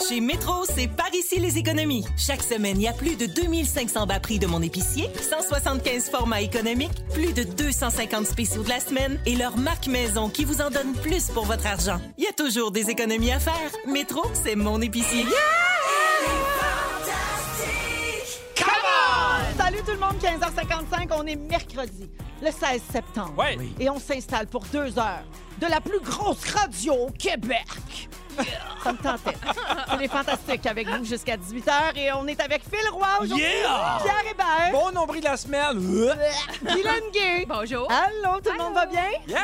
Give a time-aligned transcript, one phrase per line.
[0.00, 2.04] Chez Métro, c'est par ici les économies.
[2.16, 6.40] Chaque semaine, il y a plus de 2500 bas prix de mon épicier, 175 formats
[6.40, 10.70] économiques, plus de 250 spéciaux de la semaine et leur marque maison qui vous en
[10.70, 12.00] donne plus pour votre argent.
[12.18, 13.70] Il y a toujours des économies à faire.
[13.86, 15.24] Métro, c'est mon épicier.
[19.56, 22.10] Salut tout le monde, 15h55, on est mercredi,
[22.42, 23.34] le 16 septembre.
[23.38, 23.56] Ouais.
[23.78, 25.24] Et on s'installe pour deux heures
[25.60, 27.64] de la plus grosse radio au Québec.
[28.82, 29.36] Ça me tentait.
[29.90, 33.44] C'est les fantastiques avec vous jusqu'à 18h et on est avec Phil Roy aujourd'hui.
[33.44, 33.98] Yeah!
[34.02, 34.72] Pierre Hébert.
[34.72, 35.78] Bon nombril de la semaine.
[36.62, 37.46] Guylaine Gay.
[37.48, 37.88] Bonjour.
[37.90, 39.04] Allô, tout le monde va bien?
[39.26, 39.38] Yeah!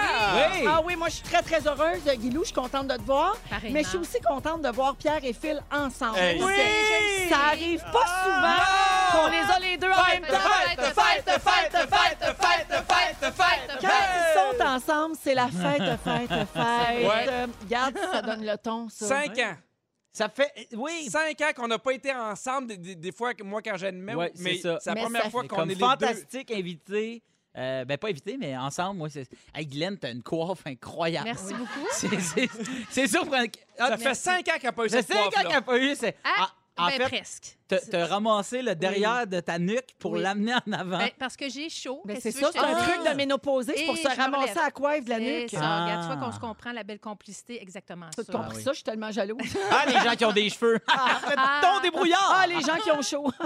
[0.53, 0.67] Oui.
[0.69, 3.37] Ah oui, moi je suis très très heureuse, Guilou, je suis contente de te voir.
[3.49, 3.75] Pareillement.
[3.75, 6.19] Mais je suis aussi contente de voir Pierre et Phil ensemble.
[6.19, 6.43] Hey.
[6.43, 7.29] Oui!
[7.31, 10.37] Ça arrive pas souvent qu'on les a les deux en même temps.
[10.77, 13.79] fête, fête, fête, fête, fête, fête, fête.
[13.81, 16.51] Quand ils sont ensemble, c'est la fête, fête, fête.
[16.55, 17.27] Ouais.
[17.29, 19.07] Euh, Regarde, ça donne le ton, ça?
[19.07, 19.57] Cinq ans.
[20.13, 20.53] Ça fait.
[20.73, 21.09] Oui.
[21.09, 22.67] Cinq ans qu'on n'a pas été ensemble.
[22.69, 24.79] Des, des- des fois, que moi, quand j'animais, Ouais, c'est mais ça.
[24.81, 25.87] c'est la Mais première ça fois qu'on Comme est les deux.
[25.87, 27.23] fantastique invité.
[27.57, 29.29] euh, ben, pas invité, mais ensemble, moi, c'est.
[29.55, 31.27] Hey, Glenn, t'as une coiffe incroyable.
[31.27, 31.87] Merci beaucoup.
[31.93, 32.49] C'est- C'est
[32.91, 33.45] c'est surprenant.
[33.79, 35.57] Ah, Ça fait cinq ans qu'il n'y a pas eu cette quand il n'y coiffe-là.
[35.57, 35.95] a pas eu.
[35.95, 36.17] C'est.
[36.25, 37.59] Ah, Ah, en ben, fait, presque.
[37.71, 40.23] T'as- t'as ramassé le derrière de ta nuque pour Oui.
[40.23, 40.99] l'amener en avant.
[40.99, 42.03] Ben, parce que j'ai chaud.
[42.05, 43.75] Ben, c'est tu ça, c'est te un truc de ménopausée.
[43.77, 45.51] C'est pour se ramasser à coiffe de la C'est nuque.
[45.51, 45.59] ça.
[45.63, 45.85] Ah.
[45.85, 48.33] Regarde, tu vois qu'on se comprend, la belle complicité, exactement Tu ça.
[48.33, 48.63] as compris oui.
[48.63, 48.71] ça?
[48.73, 49.39] Je suis tellement jalouse.
[49.71, 50.79] Ah, les gens qui ont des cheveux.
[51.43, 51.61] Ah.
[51.63, 52.37] Ton débrouillard.
[52.43, 53.31] Ah, les gens qui ont chaud.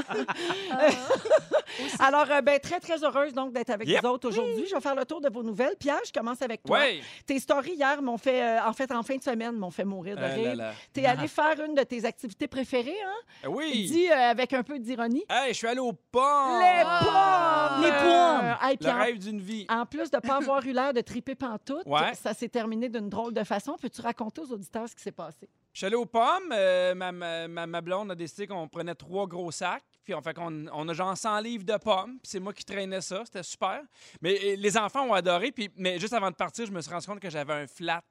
[1.99, 4.03] Alors, euh, ben, très, très heureuse donc d'être avec Yep.
[4.03, 4.67] vous autres aujourd'hui.
[4.69, 5.75] Je vais faire le tour de vos nouvelles.
[5.79, 6.79] Pierre, je commence avec toi.
[6.79, 7.01] Ouais.
[7.27, 10.17] Tes stories hier m'ont fait, euh, en fait, en fin de semaine, m'ont fait mourir
[10.17, 10.57] de Ah là rire.
[10.57, 10.73] là.
[10.93, 13.15] T'es allé faire une de tes activités préférées, hein?
[13.45, 13.87] Ah Oui.
[13.91, 15.25] Dis euh, avec un peu d'ironie.
[15.29, 16.59] Hey, je suis allé au pont.
[16.59, 17.71] Les Ah.
[17.75, 17.85] pommes!
[17.85, 18.47] Les pommes!
[18.47, 19.67] Euh, hey, puis Le en- rêve d'une vie.
[19.69, 22.15] En plus de ne pas avoir eu l'air de triper pantoute, Ouais.
[22.15, 23.77] ça s'est terminé d'une drôle de façon.
[23.81, 25.49] Peux-tu raconter aux auditeurs ce qui s'est passé?
[25.73, 26.53] Je suis allé aux pommes.
[26.53, 29.83] euh, ma, ma, ma- ma blonde a décidé qu'on prenait trois gros sacs.
[30.05, 32.19] Puis on fait qu'on on a genre 100 livres de pommes.
[32.23, 33.23] Puis c'est moi qui traînais ça.
[33.25, 33.81] C'était super.
[34.21, 35.51] Mais euh, les enfants ont adoré.
[35.51, 38.03] Puis, mais juste avant de partir, je me suis rendu compte que j'avais un flat.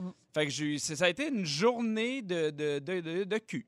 [0.00, 0.08] Mm.
[0.34, 3.38] Fait que j'ai eu- c'est- ça a été une journée de, de, de, de- de
[3.38, 3.66] cul.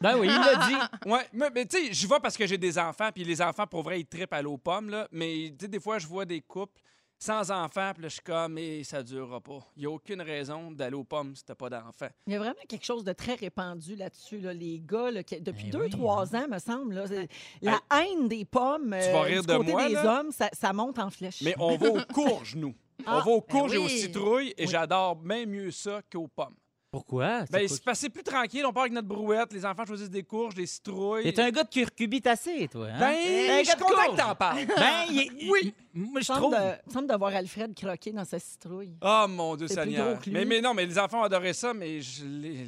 [0.00, 0.74] Ben oui, il l'a dit.
[1.10, 3.66] Ouais, mais, mais tu sais, j'y vais parce que j'ai des enfants, puis les enfants,
[3.66, 5.06] pour vrai, ils trippent à aller aux pommes, là.
[5.12, 6.80] Mais tu sais, des fois, je vois des couples
[7.18, 9.58] sans enfants, puis là, je suis comme, mais ça durera pas.
[9.76, 12.08] Il n'y a aucune raison d'aller aux pommes si t'as pas d'enfants.
[12.26, 14.38] Il y a vraiment quelque chose de très répandu là-dessus.
[14.40, 14.54] là.
[14.54, 17.28] Les gars, là, qui- depuis Ben deux, oui, trois ans, me semble, là, c'est-
[17.60, 20.20] la haine des pommes Tu vas rire du de côté moi, des là?
[20.20, 21.42] hommes, ça, ça monte en flèche.
[21.42, 22.74] Mais on va aux courges, nous.
[23.04, 23.98] Ah, on va aux ben courges et aux oui.
[23.98, 24.68] citrouilles, et Oui.
[24.70, 26.54] j'adore bien mieux ça qu'aux pommes.
[26.92, 27.44] Pourquoi?
[27.52, 30.54] Ben, c'est c'est plus tranquille, on part avec notre brouette, les enfants choisissent des courges,
[30.54, 31.22] des citrouilles.
[31.32, 32.88] T'es un gars de curcubitacé, toi.
[32.92, 32.98] Hein?
[32.98, 34.16] Ben, un je suis content courge.
[34.16, 34.58] que t'en parles.
[34.76, 35.72] Ben, il- Oui.
[35.94, 36.54] Moi, Il je semble trouve.
[36.54, 38.96] de, il semble de voir Alfred croquer dans sa citrouille.
[39.02, 40.06] Oh mon Dieu C'est plus Seigneur.
[40.14, 40.32] gros que lui.
[40.32, 42.66] Mais, mais non, mais les enfants ont adoré ça, mais je les, les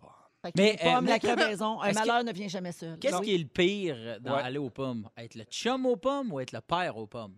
[0.00, 0.30] pas.
[0.42, 2.72] Fait que Mais, les pommes, euh, la crevaison, un est-ce que- malheur ne vient jamais
[2.72, 2.98] seul.
[2.98, 4.42] Qu'est-ce qui est le pire dans Ouais.
[4.42, 5.08] aller aux pommes?
[5.16, 7.34] Être le chum aux pommes ou être le père aux pommes?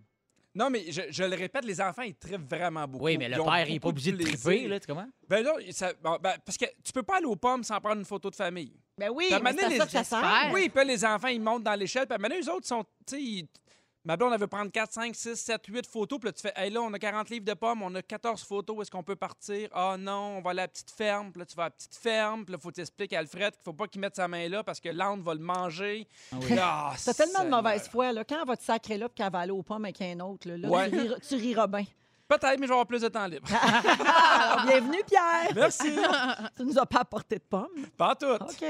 [0.55, 3.05] Non, mais je, je le répète, les enfants, ils trippent vraiment beaucoup.
[3.07, 4.39] Oui, mais le père, il n'est pas obligé de plaisir.
[4.39, 5.09] triper, là, tu comprends?
[5.29, 7.97] Ben non, ça- bon, ben, parce que tu peux pas aller aux pommes sans prendre
[7.99, 8.75] une photo de famille.
[8.99, 10.51] Ben oui, c'est ça que ça les- sert.
[10.53, 12.07] Oui, puis les enfants, ils montent dans l'échelle.
[12.07, 13.49] Puis donné, eux autres sont, tu sais, ils-
[14.05, 16.19] ma blonde, elle veut prendre 4, 5, 6, 7, 8 photos.
[16.19, 18.43] Puis là, tu fais, hey, là, on a 40 livres de pommes, on a 14
[18.43, 19.69] photos, est-ce qu'on peut partir?
[19.73, 21.31] Ah non, on va aller à la petite ferme.
[21.33, 22.45] Puis là, tu vas à la petite ferme.
[22.45, 24.81] Puis là, faut t'expliquer à Alfred qu'il faut pas qu'il mette sa main là parce
[24.81, 26.07] que l'âne va le manger.
[26.33, 26.57] Ah oui.
[26.61, 28.13] Ah, T'as tellement de mauvaise foi.
[28.13, 28.25] Là.
[28.25, 30.49] Quand elle va te sacrer là puis qu'elle va aller aux pommes avec un autre,
[30.49, 30.91] là, là, Ouais.
[30.91, 31.85] tu, riras, tu riras bien.
[32.39, 33.47] Peut-être, mais je vais avoir plus de temps libre.
[33.53, 35.53] Alors, bienvenue, Pierre.
[35.55, 35.91] Merci.
[36.57, 37.69] Tu nous as pas apporté de pommes?
[37.97, 38.27] Pas tout.
[38.27, 38.65] OK.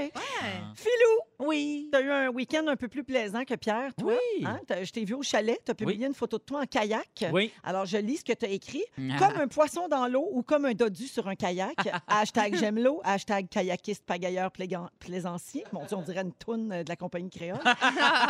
[0.74, 1.88] Philou, oui.
[1.92, 4.12] Tu as eu un week-end un peu plus plaisant que Pierre, toi.
[4.12, 4.44] Oui.
[4.44, 4.58] Hein?
[4.66, 5.60] T'as- Je t'ai vu au chalet.
[5.64, 7.26] Tu as publié une photo de toi en kayak.
[7.32, 7.52] Oui.
[7.62, 8.82] Alors, je lis ce que tu as écrit.
[8.98, 9.18] Ah.
[9.18, 11.76] Comme un poisson dans l'eau ou comme un dodu sur un kayak.
[12.08, 13.00] hashtag j'aime l'eau.
[13.04, 14.50] Hashtag kayakiste, pagailleur,
[14.98, 15.64] plaisancier.
[15.72, 17.60] Mon Dieu, on dirait une toune de la compagnie créole.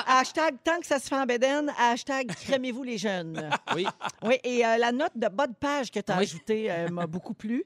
[0.06, 1.72] hashtag tant que ça se fait en bédaine.
[1.78, 3.50] Hashtag crémez-vous les jeunes.
[3.74, 3.86] Oui.
[4.22, 6.22] Oui, et euh, la note de bas de page que tu as Oui.
[6.24, 7.64] ajoutée euh, m'a beaucoup plu.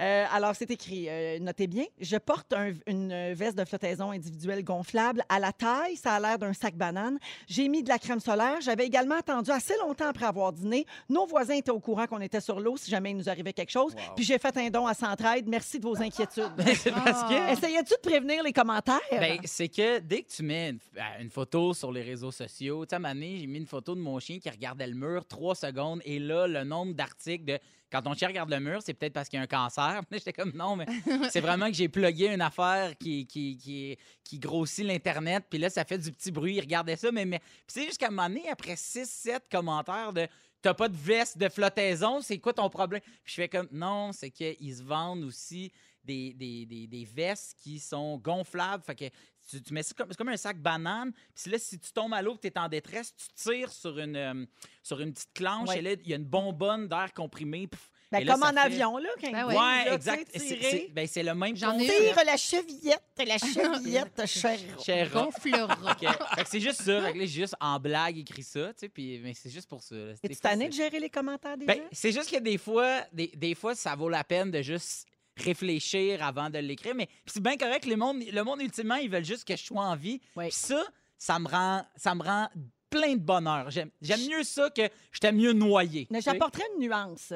[0.00, 4.64] Euh, alors, c'est écrit, euh, notez bien, je porte un- une veste de flottaison individuelle
[4.64, 7.18] gonflable à la taille, ça a l'air d'un sac banane.
[7.46, 8.60] J'ai mis de la crème solaire.
[8.60, 10.86] J'avais également attendu assez longtemps après avoir dîné.
[11.08, 13.70] Nos voisins étaient au courant qu'on était sur l'eau si jamais il nous arrivait quelque
[13.70, 13.94] chose.
[14.16, 15.46] Puis j'ai fait un don à Centraide.
[15.48, 16.52] Merci de vos inquiétudes.
[16.76, 17.52] c'est parce que.
[17.52, 19.00] Essayais-tu de prévenir les commentaires?
[19.10, 22.86] Ben, c'est que dès que tu mets une, euh, une photo sur les réseaux sociaux,
[22.86, 23.02] tu sais,
[23.38, 26.46] j'ai mis une photo de mon chien qui regardait le mur trois secondes et là,
[26.46, 27.58] le nombre d'articles de
[27.92, 30.00] quand ton chien regarde le mur, c'est peut-être parce qu'il y a un cancer.
[30.10, 30.86] J'étais comme non, mais
[31.30, 35.68] c'est vraiment que j'ai plugué une affaire qui, qui, qui, qui grossit l'Internet, puis là,
[35.68, 36.54] ça fait du petit bruit.
[36.54, 37.38] Il regardait ça, mais, mais...
[37.38, 40.26] Puis c'est jusqu'à un moment donné, après 6-7 commentaires de
[40.62, 43.00] T'as pas de veste de flottaison, c'est quoi ton problème?
[43.24, 45.72] Puis je fais comme non, c'est qu'ils se vendent aussi
[46.04, 48.84] des, des, des, des vestes qui sont gonflables.
[48.84, 49.04] Fait que
[49.48, 51.12] tu, tu mets ça comme, c'est comme un sac banane.
[51.34, 54.16] Puis là, si tu tombes à l'eau tu es en détresse, tu tires sur une,
[54.16, 54.46] euh,
[54.82, 55.78] sur une petite clanche Ouais.
[55.78, 57.66] et là, il y a une bonbonne d'air comprimé.
[57.66, 60.30] pff, Ben, et là, comme en fait- avion, là, quand Ben Ouais, là, exact.
[60.36, 61.78] C'est- ben, c'est le même J'en.
[61.78, 64.58] Tire la chevillette, la chevillette, cher.
[64.84, 65.22] Cher rat.
[65.24, 65.76] Gonflera.
[65.98, 67.00] Fait que- fait que c'est juste ça.
[67.02, 69.68] Fait que là, j'ai juste en blague écrit ça, tu sais, puis mais c'est juste
[69.68, 69.94] pour ça.
[70.22, 71.84] Es-tu tanné de gérer les commentaires des Ben, gens?
[71.92, 75.06] c'est juste que des fois, des, des fois, ça vaut la peine de juste
[75.36, 76.94] réfléchir avant de l'écrire.
[76.94, 79.82] Mais c'est bien correct, le monde, le monde, ultimement, ils veulent juste que je sois
[79.82, 80.20] en vie.
[80.36, 80.48] Oui.
[80.48, 80.82] Puis ça,
[81.18, 82.48] ça me rend, ça me rend
[82.90, 83.70] plein de bonheur.
[83.70, 83.90] J'aime,
[84.28, 84.82] mieux ça que
[85.12, 86.06] j'étais mieux noyé.
[86.20, 87.32] J'apporterais une nuance.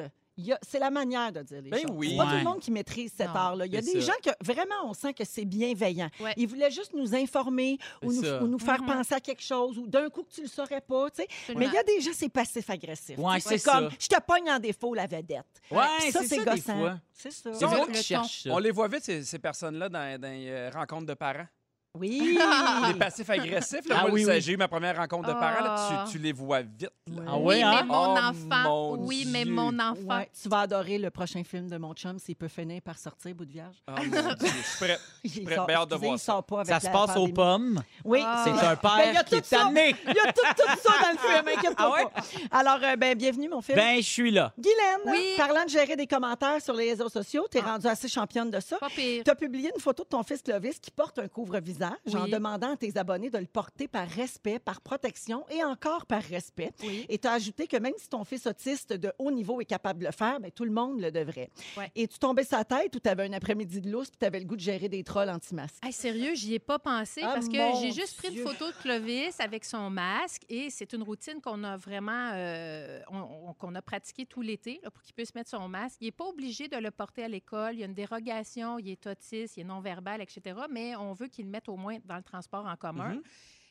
[0.61, 1.91] C'est la manière de dire les Ben choses.
[1.95, 2.11] oui.
[2.11, 3.65] C'est pas tout le monde qui maîtrise cet art-là.
[3.65, 4.07] Il y a c'est des ça.
[4.13, 6.09] gens que vraiment on sent que c'est bienveillant.
[6.19, 6.33] Ouais.
[6.37, 8.43] Ils voulaient juste nous informer ou C'est nous, ça.
[8.43, 8.87] ou nous faire Mhm.
[8.93, 11.09] penser à quelque chose ou d'un coup que tu le saurais pas.
[11.09, 11.27] tu sais.
[11.29, 11.59] Absolument.
[11.59, 13.17] Mais il y a des gens, c'est passif-agressif.
[13.17, 15.45] Ouais, Tu sais, c'est comme je te pogne en défaut la vedette.
[15.71, 16.77] Ouais, c'est ça, des gossant.
[16.77, 16.99] fois.
[17.13, 17.49] C'est ça.
[17.53, 18.03] C'est On- moi le qui ton.
[18.03, 18.49] cherche ça.
[18.51, 21.47] On les voit vite, ces, ces personnes-là, dans, dans les euh, rencontres de parents.
[21.99, 22.37] Oui.
[22.87, 23.87] Les passifs agressifs.
[23.89, 25.63] Là, Ah moi, oui, j'ai eu ma première rencontre de parents.
[25.63, 26.03] Là, Ah.
[26.05, 26.89] tu, tu les vois vite.
[27.07, 27.23] là.
[27.27, 27.71] Ah oui, ouais, hein?
[27.81, 28.63] mais mon Oh, enfant.
[28.63, 30.17] mon oui, mais mon enfant.
[30.17, 33.33] Ouais, tu vas adorer le prochain film de mon chum s'il peut finir par sortir,
[33.35, 33.75] bout de vierge.
[33.87, 34.03] Oh, mon
[34.35, 34.97] Dieu, je suis prêt.
[35.23, 36.25] Il Prêt- sort- bien hâte de voir il ça.
[36.25, 37.81] sort pas avec Ça se passe aux pommes?
[38.03, 38.41] Oui, Ah.
[38.43, 39.95] C'est un Ben, il y a père qui tout est tanné.
[40.07, 42.23] Il y a tout, tout ça dans le film, inquiète-toi Ah ouais?
[42.51, 43.77] Alors, euh, ben, bienvenue, mon film.
[43.77, 44.53] Ben, je suis là.
[44.57, 45.33] Guylaine, Oui.
[45.37, 47.71] parlant de gérer des commentaires sur les réseaux sociaux, tu es Ah.
[47.71, 48.77] rendue assez championne de ça.
[48.77, 49.23] Pas pire.
[49.23, 52.31] Tu as publié une photo de ton fils Clovis qui porte un couvre-visage en Oui.
[52.31, 56.71] demandant à tes abonnés de le porter par respect, par protection et encore par respect.
[56.83, 57.05] Oui.
[57.09, 59.99] Et tu as ajouté que même si ton fils autiste de haut niveau est capable
[60.01, 61.49] de le faire, ben, tout le monde le devrait.
[61.77, 61.91] Ouais.
[61.95, 64.39] Et tu tombais sa tête ou tu avais un après-midi de lousse puis tu avais
[64.39, 65.83] le goût de gérer des trolls anti-masques?
[65.85, 68.41] Hey, sérieux, j'y ai pas pensé Ah, parce que j'ai juste pris Dieu.
[68.43, 72.99] une photo de Clovis avec son masque et c'est une routine qu'on a vraiment euh,
[73.09, 75.97] on- on- qu'on a pratiquée tout l'été pour qu'il puisse mettre son masque.
[76.01, 77.73] Il n'est pas obligé de le porter à l'école.
[77.75, 80.41] Il y a une dérogation, il est autiste, il est non-verbal, etc.
[80.69, 83.13] Mais on veut qu'il le mette au moins dans le transport en commun.
[83.15, 83.21] Mhm.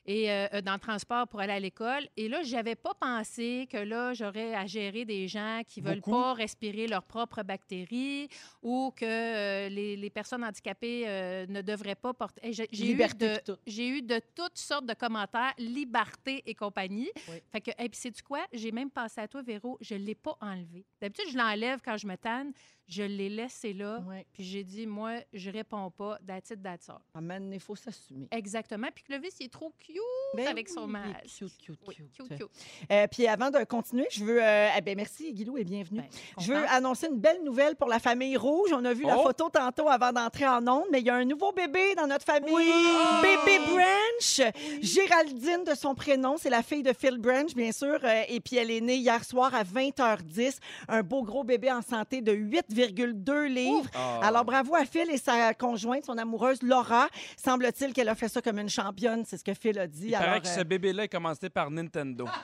[0.09, 2.07] Et euh, euh, dans le transport pour aller à l'école.
[2.17, 6.13] Et là, j'avais pas pensé que là, j'aurais à gérer des gens qui veulent Beaucoup.
[6.13, 8.29] pas respirer leurs propres bactéries
[8.63, 12.41] ou que euh, les, les personnes handicapées euh, ne devraient pas porter.
[12.47, 13.05] Hey, J'ai eu, de-
[13.35, 13.57] puis tout.
[13.67, 17.11] j'ai eu de toutes sortes de commentaires, liberté et compagnie.
[17.29, 17.43] Oui.
[17.51, 18.47] Fait que, et puis sais-tu quoi?
[18.53, 20.87] J'ai même pensé à toi, Véro, je l'ai pas enlevé.
[21.01, 22.53] D'habitude, je l'enlève quand je me tanne.
[22.89, 24.01] Je l'ai laissé là.
[24.09, 24.25] Ouais.
[24.33, 26.19] Puis j'ai dit, moi, je réponds pas.
[26.25, 27.01] That's it, that's all.
[27.15, 28.29] Ah, man, il faut s'assumer.
[28.31, 28.87] Exactement.
[28.95, 29.97] Puis Clovis, il est trop cute
[30.37, 31.25] Ben avec son oui, masque.
[31.37, 32.13] cute, cute, Oui, cute.
[32.13, 32.49] cute, cute.
[32.93, 34.41] Euh, puis avant de continuer, je veux.
[34.41, 36.01] euh, eh ben, merci, Guilou, et bienvenue.
[36.01, 36.09] Ben,
[36.43, 38.71] Je veux annoncer une belle nouvelle pour la famille Rouge.
[38.73, 39.23] On a vu la Oh!
[39.25, 42.25] photo tantôt avant d'entrer en onde, mais il y a un nouveau bébé dans notre
[42.25, 42.53] famille.
[42.53, 43.23] Oh!
[43.23, 44.53] Bébé Branch.
[44.81, 46.37] Géraldine de son prénom.
[46.39, 47.99] C'est la fille de Phil Branch, bien sûr.
[48.05, 50.59] Euh, et puis elle est née hier soir à 20h10.
[50.89, 52.33] Un beau gros bébé en santé de
[52.77, 53.89] 8,2 livres.
[53.95, 54.21] Ah.
[54.23, 57.09] Alors, bravo à Phil et sa conjointe, son amoureuse Laura.
[57.43, 59.25] Semble-t-il qu'elle a fait ça comme une championne.
[59.27, 60.07] C'est ce que Phil a dit.
[60.07, 62.27] Il paraît Alors, que euh, ce bébé-là est commencé par Nintendo.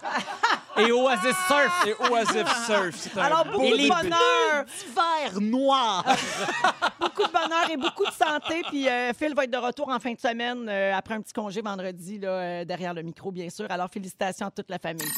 [0.78, 1.86] Et Oasis Surf.
[1.86, 4.64] Et Oasis Surf, c'est un Alors, beau beaucoup Et de bonheur!
[4.94, 6.04] Verre noir.
[7.00, 8.62] beaucoup de bonheur et beaucoup de santé.
[8.68, 11.32] Puis euh, Phil va être de retour en fin de semaine euh, après un petit
[11.32, 13.66] congé vendredi là, euh, derrière le micro, bien sûr.
[13.70, 15.08] Alors, félicitations à toute la famille.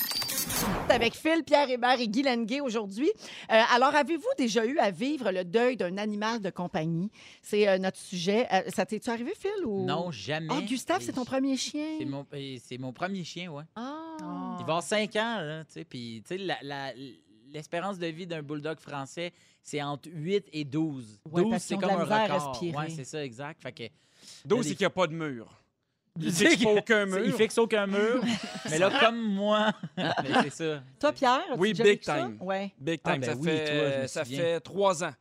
[0.89, 3.11] Avec Phil, Pierre Hébert et Guy Lenguet aujourd'hui.
[3.51, 7.11] Euh, alors, avez-vous déjà eu à vivre le deuil d'un animal de compagnie?
[7.43, 8.47] C'est euh, notre sujet.
[8.53, 9.65] Euh, ça t'est-tu arrivé, Phil?
[9.65, 9.85] Ou...
[9.85, 10.49] Non, jamais.
[10.51, 11.97] Ah, Gustave, c'est ton premier chien.
[11.99, 13.65] C'est mon, et c'est mon premier chien, ouais.
[13.75, 14.17] Ah.
[14.23, 14.57] Oh.
[14.61, 15.85] Il va avoir 5 ans, là, tu sais.
[15.85, 16.93] Puis, tu sais, la- la-
[17.53, 19.33] l'espérance de vie d'un bulldog français,
[19.63, 21.19] c'est entre 8 et 12.
[21.31, 22.51] Ouais, 12, parce c'est comme un record.
[22.51, 22.77] respirer.
[22.77, 23.63] Ouais, c'est ça, exact.
[23.63, 23.85] Fait que...
[24.45, 25.49] 12, Des- c'est qu'il n'y a pas de mur.
[26.21, 27.25] Il fixe aucun mur.
[27.25, 28.23] Il fixe aucun mur.
[28.71, 30.11] mais là, comme moi, mais
[30.45, 30.83] c'est ça.
[31.01, 31.43] Toi, Pierre?
[31.57, 32.17] Oui, déjà big ça?
[32.19, 32.37] time.
[32.41, 32.73] Ouais.
[32.79, 33.21] Big Ah, time.
[33.21, 35.13] ben ça oui, toi, je me fait, ça fait trois ans.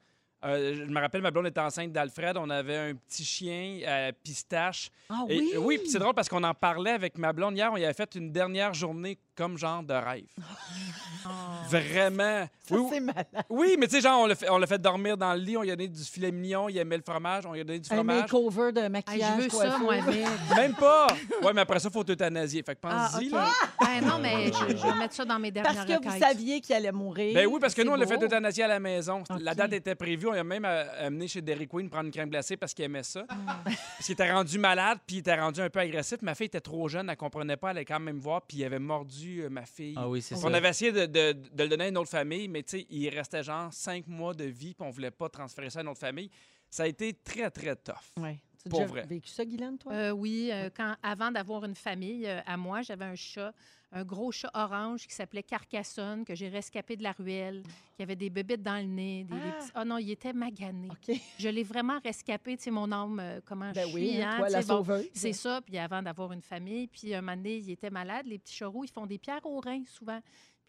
[0.46, 2.36] Euh, je me rappelle, ma blonde était enceinte d'Alfred.
[2.38, 4.90] On avait un petit chien, euh, pistache.
[5.10, 5.54] Ah Et- oui?
[5.58, 7.72] oui, puis c'est drôle parce qu'on en parlait avec ma blonde hier.
[7.72, 10.26] On y avait fait une dernière journée comme genre de rêve.
[11.70, 12.48] Vraiment.
[12.68, 13.26] Ça, oui, c'est malade.
[13.50, 15.58] oui, mais tu sais, genre, on l'a fait, on l'a fait dormir dans le lit.
[15.58, 16.70] On lui a donné du filet mignon.
[16.70, 17.46] Il aimait le fromage.
[17.46, 18.22] On lui a donné du Un fromage.
[18.22, 19.36] makeover de Hey, maquillage.
[19.38, 19.96] je veux ça, moi.
[20.56, 21.08] Même pas.
[21.42, 22.64] Ouais, mais après ça, il faut t'euthanasier.
[22.64, 23.48] Fait que Ah, pense-y, là.
[23.82, 26.62] Ben non, mais je, je vais mettre ça dans mes dernières Parce que vous saviez
[26.62, 27.34] qu'il allait mourir.
[27.34, 29.24] Ben oui, parce que nous, on l'a fait euthanasier à la maison.
[29.40, 30.28] La date était prévue.
[30.28, 33.04] On a même euh, amené chez Dairy Queen prendre une crème glacée parce qu'il aimait
[33.04, 33.24] ça.
[33.30, 33.60] Ah.
[33.66, 36.22] parce qu'il était rendu malade, puis il était rendu un peu agressif.
[36.22, 38.66] Ma fille était trop jeune, elle comprenait pas, elle allait quand même voir, puis il
[38.66, 39.94] avait mordu euh, ma fille.
[39.98, 40.48] Ah oui, c'est ça.
[40.48, 42.88] On avait essayé de, de- de le donner à une autre famille, mais tu sais,
[42.90, 45.90] il restait genre cinq mois de vie, puis on voulait pas transférer ça à une
[45.90, 46.30] autre famille.
[46.70, 47.94] Ça a été très, très tough.
[48.18, 48.40] Ouais.
[48.64, 49.06] Tu as Pour déjà vrai.
[49.06, 49.92] vécu ça, Guylaine, toi?
[49.92, 53.54] Euh, oui, euh, quand, avant d'avoir une famille, euh, à moi, j'avais un chat,
[53.92, 57.62] un gros chat orange qui s'appelait Carcassonne, que j'ai rescapé de la ruelle,
[57.98, 59.26] qui avait des bébites dans le nez.
[59.26, 59.58] Des, des Ah.
[59.60, 60.88] petits- Oh non, il était magané.
[60.90, 61.14] OK.
[61.40, 64.22] Je l'ai vraiment rescapé, tu sais, mon âme, euh, comment Ben je oui, suis.
[64.22, 65.10] hein, hein, toi, la sais, bon, sauveuse.
[65.14, 66.88] c'est ça, puis avant d'avoir une famille.
[66.88, 68.26] Puis un moment donné, il était malade.
[68.28, 70.22] Les petits charous, ils font des pierres aux reins souvent.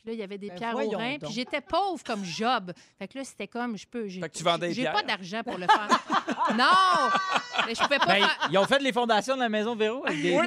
[0.05, 1.13] Puis là, il y avait des Ben, pierres aux voyons reins.
[1.13, 1.25] donc.
[1.25, 2.73] Puis j'étais pauvre comme Job.
[2.99, 4.07] Fait que là, c'était comme, je peux...
[4.07, 5.89] j'ai- Fait que tu vendais des J'ai pas d'argent pour le faire.
[6.59, 7.65] non!
[7.67, 8.49] Mais je pouvais pas Ben, faire...
[8.51, 10.47] ils ont fait les fondations de la maison Véro avec des pierres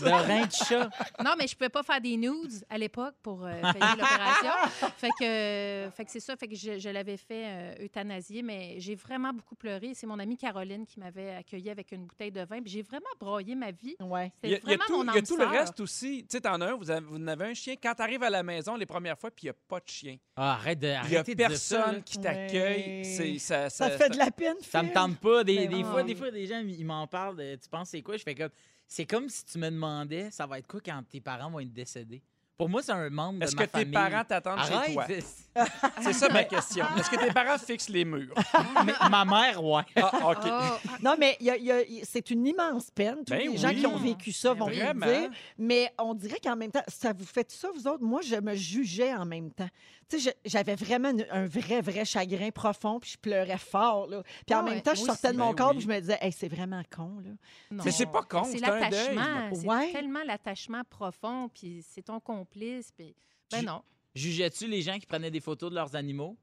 [0.00, 0.88] de reins de chat.
[1.22, 4.70] Non, mais je pouvais pas faire des nudes à l'époque pour euh, payer l'opération.
[4.96, 6.34] fait que, fait que c'est ça.
[6.36, 9.92] Fait que je, je l'avais fait euh, euthanasier, mais j'ai vraiment beaucoup pleuré.
[9.94, 12.62] C'est mon amie Caroline qui m'avait accueilli avec une bouteille de vin.
[12.62, 13.96] Puis j'ai vraiment broyé ma vie.
[14.00, 14.32] Ouais.
[14.42, 15.44] Il y a, C'était il y a vraiment tout, mon il y a tout le
[15.46, 16.22] reste aussi.
[16.22, 17.74] Tu sais, t'en as un, vous, avez- vous en avez un chien.
[17.82, 20.16] Quand t'arrives à la maison les premières fois, puis il n'y a pas de chien.
[20.36, 23.02] Ah, arrête de Il n'y a personne qui t'accueille.
[23.02, 23.38] Ouais.
[23.38, 25.42] Ça, Ça ça, te fait de la peine, Ça me tente pas.
[25.42, 27.36] Des, Ben des fois, des fois, des gens, ils m'en parlent.
[27.36, 28.16] de, tu penses c'est quoi?
[28.16, 28.50] Je fais comme.
[28.86, 31.72] C'est comme si tu me demandais, ça va être quoi quand tes parents vont être
[31.72, 32.22] décédés?
[32.56, 33.92] Pour moi, c'est un membre de Est-ce ma que tes famille.
[33.92, 35.02] parents t'attendent chez toi?
[35.02, 35.24] Arrête!
[36.02, 36.84] C'est ça ma question.
[36.96, 38.34] Est-ce que tes parents fixent les murs?
[38.86, 39.82] Mais ma mère, ouais.
[39.96, 40.38] Ah, OK.
[40.46, 43.18] Oh, Non, mais il y a- il y a- c'est une immense peine.
[43.24, 43.76] Tous Ben les gens oui.
[43.80, 45.06] qui ont vécu ça vont Vraiment.
[45.06, 45.30] le dire.
[45.58, 48.02] Mais on dirait qu'en même temps, ça vous fait ça, vous autres?
[48.02, 49.68] Moi, je me jugeais en même temps.
[50.08, 54.06] Tu sais, j'avais vraiment une- un vrai, vrai chagrin profond, puis je pleurais fort.
[54.06, 54.22] Là.
[54.46, 55.38] Puis en Ah même ouais, temps, je moi sortais de aussi.
[55.38, 55.76] mon Ben corps, oui.
[55.76, 57.20] puis je me disais, hey, c'est vraiment con.
[57.24, 57.30] Là.
[57.70, 57.84] non.
[57.84, 59.14] Mais c'est pas con, C'est c'est un deuil.
[59.14, 59.50] l'attachement.
[59.54, 59.92] C'est Ouais.
[59.92, 62.92] tellement l'attachement profond, puis c'est ton complice.
[62.92, 63.14] Puis...
[63.50, 63.82] Ben Ju- non.
[64.14, 66.36] Jugeais-tu les gens qui prenaient des photos de leurs animaux?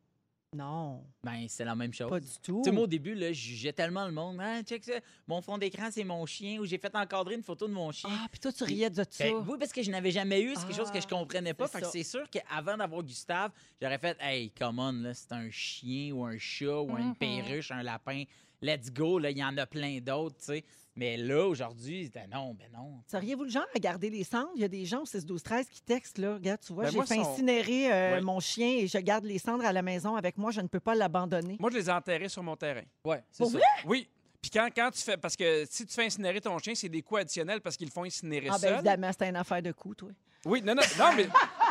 [0.62, 2.10] Non, Ben, c'est la même chose.
[2.10, 2.60] pas du tout.
[2.62, 4.38] Tu sais, moi, au début, là, je jugeais tellement le monde.
[4.42, 5.00] Ah, check ça.
[5.26, 6.60] Mon fond d'écran, c'est mon chien.
[6.60, 8.12] Ou j'ai fait encadrer une photo de mon chien.
[8.14, 9.24] Ah, puis toi, tu riais de ça.
[9.24, 10.54] Ben, oui, parce que je n'avais jamais eu.
[10.58, 11.70] C'est quelque chose que je Ah, comprenais pas.
[11.70, 15.50] Fait que c'est sûr qu'avant d'avoir Gustave, j'aurais fait Hey, come on, là, c'est un
[15.50, 17.16] chien ou un chat ou une Mhm.
[17.16, 18.26] perruche, un lapin.
[18.62, 20.66] Let's go, là, il y en a plein d'autres, tu sais.
[20.96, 23.02] Mais là, aujourd'hui, c'était non, ben non.
[23.08, 24.50] Seriez-vous le genre à garder les cendres?
[24.56, 26.34] Il y a des gens au 6 12 13 qui textent, là.
[26.34, 28.22] Regarde, tu vois, Ben, j'ai moi, fait son- incinérer euh, Ouais.
[28.22, 30.52] mon chien et je garde les cendres à la maison avec moi.
[30.52, 31.56] Je ne peux pas l'abandonner.
[31.60, 32.82] Moi, je les ai enterrés sur mon terrain.
[33.06, 33.60] Ouais, c'est Pour ça.
[33.86, 34.10] Oui.
[34.42, 35.16] Puis quand, quand tu fais.
[35.18, 37.92] Parce que si tu fais incinérer ton chien, c'est des coûts additionnels parce qu'ils le
[37.94, 38.74] font incinérer Ah, ben seul.
[38.74, 40.10] évidemment, c'était une affaire de coup, toi.
[40.46, 41.28] Oui, non, non, non, mais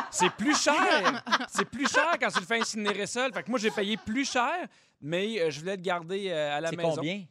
[0.09, 1.23] c'est plus cher.
[1.51, 3.33] C'est plus cher quand tu le fais incinérer seul.
[3.33, 4.67] Fait que moi, j'ai payé plus cher,
[5.01, 6.95] mais euh, je voulais le garder euh, à la C'est maison.
[6.95, 7.23] combien?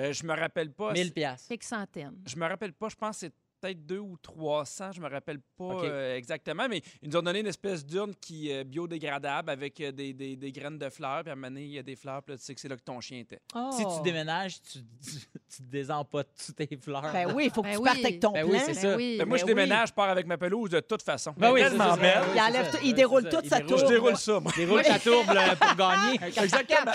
[0.00, 0.92] Euh, je me rappelle pas.
[0.92, 1.48] 1000 piastres.
[1.48, 2.16] Quelques centaines.
[2.26, 5.38] Je me rappelle pas, je pense que c'est peut-être deux ou 300, je me rappelle
[5.56, 9.80] pas euh, exactement, mais ils nous ont donné une espèce d'urne qui est biodégradable avec
[9.80, 11.82] euh, des, des- des graines de fleurs, puis à un moment donné, il y a
[11.84, 13.38] des fleurs, puis là, tu sais que c'est là que ton chien était.
[13.70, 13.94] Si Oh.
[13.98, 15.10] tu déménages, tu, tu,
[15.56, 17.02] tu désempotes toutes tes fleurs.
[17.12, 17.84] Ben oui, il faut que Ben tu oui.
[17.84, 18.52] partes avec ton Ben plan.
[18.52, 18.96] oui, c'est ça.
[18.96, 19.16] oui.
[19.20, 21.32] Ben, moi, je ben déménage, je pars avec ma pelouse de toute façon.
[21.36, 22.20] Ben oui, tellement belle.
[22.34, 23.78] Il enlève tout- il déroule toute sa Il déroule- tour.
[23.78, 24.50] Je déroule ça, moi.
[24.56, 26.18] Il déroule sa tourbe pour gagner.
[26.42, 26.90] Exactement.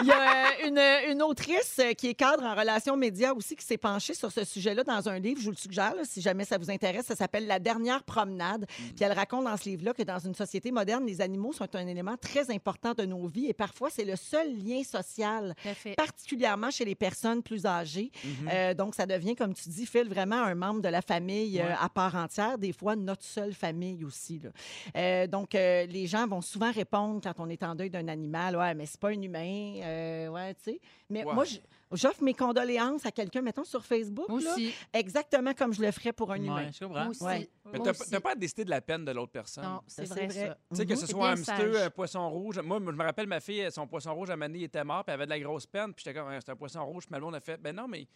[0.00, 3.56] Il y a euh, une, une autrice euh, qui est cadre en relations médias aussi
[3.56, 5.40] qui s'est penchée sur ce sujet-là dans un livre.
[5.40, 7.06] Je vous le suggère, là, si jamais ça vous intéresse.
[7.06, 8.62] Ça s'appelle La dernière promenade.
[8.62, 8.84] Mm.
[8.94, 11.86] Puis elle raconte dans ce livre-là que dans une société moderne, les animaux sont un
[11.86, 15.54] élément très important de nos vies et parfois c'est le seul lien social,
[15.96, 18.10] particulièrement chez les personnes plus âgées.
[18.24, 18.50] Mhm.
[18.52, 21.74] Euh, donc ça devient, comme tu dis, Phil, vraiment un membre de la famille euh,
[21.80, 22.58] à part entière.
[22.58, 24.40] Des fois, notre seule famille aussi.
[24.42, 24.50] là.
[24.96, 28.56] Euh, donc euh, les gens vont souvent répondre quand on est en deuil d'un animal,
[28.56, 30.80] ouais, mais c'est pas un humain, euh, ouais, tu sais.
[31.10, 31.34] Mais Ouais.
[31.34, 31.44] moi,
[31.92, 34.74] j'offre mes condoléances à quelqu'un, mettons, sur Facebook, Moi là, aussi.
[34.92, 36.66] exactement comme je le ferais pour un humain.
[36.66, 37.00] Ouais, je comprends.
[37.00, 37.22] Moi aussi.
[37.24, 37.48] Ouais.
[37.72, 39.64] Mais t'as pas à décider de la peine de l'autre personne.
[39.64, 40.48] Non, c'est Ça, vrai, c'est vrai.
[40.48, 40.58] ça.
[40.70, 40.98] Tu sais, que Mhm.
[40.98, 42.58] ce soit hamster, un poisson rouge.
[42.60, 45.14] Moi, je me rappelle, ma fille, son poisson rouge, à il était mort, puis elle
[45.20, 45.92] avait de la grosse peine.
[45.94, 47.04] Puis j'étais comme, Ouais, c'est un poisson rouge.
[47.04, 48.06] Puis ma blonde a fait, ben non, mais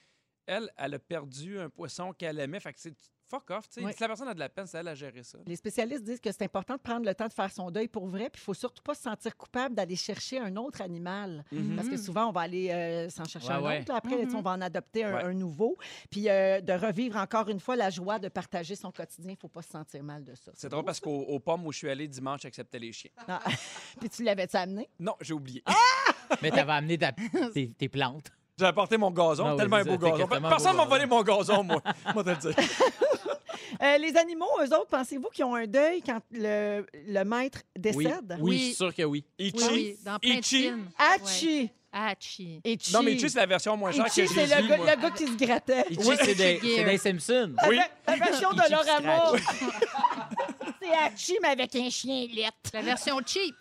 [0.49, 2.61] elle, elle a perdu un poisson qu'elle aimait.
[2.61, 2.95] Fait que c'est
[3.31, 3.69] fuck off.
[3.69, 3.85] tu sais.
[3.87, 3.93] Ouais.
[3.93, 5.37] Si la personne a de la peine, c'est elle à gérer ça.
[5.47, 8.07] Les spécialistes disent que c'est important de prendre le temps de faire son deuil pour
[8.07, 11.45] vrai, puis il faut surtout pas se sentir coupable d'aller chercher un autre animal.
[11.53, 11.77] Mhm.
[11.77, 13.81] Parce que souvent, on va aller euh, s'en chercher Ouais, un ouais.
[13.83, 13.93] autre.
[13.93, 13.97] là.
[13.99, 14.45] Après, tu sais, on Mhm.
[14.45, 15.23] va en adopter un, Ouais.
[15.25, 15.77] un nouveau.
[16.11, 19.33] Puis euh, de revivre encore une fois la joie de partager son quotidien.
[19.33, 20.51] Il faut pas se sentir mal de ça.
[20.55, 23.11] C'est drôle parce qu'aux aux pommes où je suis allé dimanche, j'acceptais les chiens.
[23.29, 23.41] Ah.
[24.01, 24.89] Puis tu l'avais-tu amené?
[24.99, 25.63] Non, j'ai oublié.
[26.43, 27.13] Mais t'avais amené ta-
[27.53, 28.31] tes, tes plantes.
[28.59, 30.27] J'ai apporté mon gazon, Ah oui, tellement un beau gazon.
[30.49, 31.81] Personne m'a volé mon gazon, moi.
[32.15, 32.55] Moi, te le dire.
[33.83, 38.37] Euh, les animaux, eux autres, pensez-vous qu'ils ont un deuil quand le, le maître décède?
[38.41, 39.25] oui, sûr que oui.
[39.39, 39.55] Ichi.
[39.57, 40.63] Oui, oui, dans plein de Ichi.
[40.63, 40.89] films.
[40.99, 41.61] Hachi.
[41.61, 41.73] Ouais.
[41.93, 42.61] Hachi.
[42.65, 42.93] Ichi.
[42.93, 44.77] Non, mais Ichi, c'est la version moins chère que Ichi, j'ai c'est le, vue, gars-
[44.79, 44.95] moi.
[44.97, 45.85] le gars qui se grattait.
[45.91, 47.55] Ichi, c'est des, des Simpsons.
[47.69, 47.79] Oui.
[48.07, 48.85] La version de Laura
[49.39, 49.43] Scratch.
[50.83, 52.71] c'est Hachi, mais avec un chien lettre.
[52.73, 53.55] La version cheap.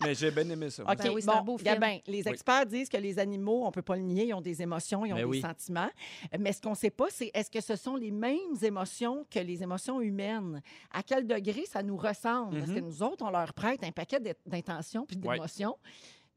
[0.00, 0.84] Mais j'ai bien aimé ça.
[0.84, 1.74] OK, Ben oui, c'est un bon, beau film.
[1.74, 4.62] Gabin, les experts disent que les animaux, on peut pas le nier, ils ont des
[4.62, 5.40] émotions, ils ont Ben des oui.
[5.40, 5.90] sentiments.
[6.38, 9.60] Mais ce qu'on sait pas, c'est est-ce que ce sont les mêmes émotions que les
[9.62, 10.62] émotions humaines?
[10.92, 12.58] À quel degré ça nous ressemble?
[12.60, 15.76] Parce que nous autres, on leur prête un paquet d'in- d'intentions puis d'émotions.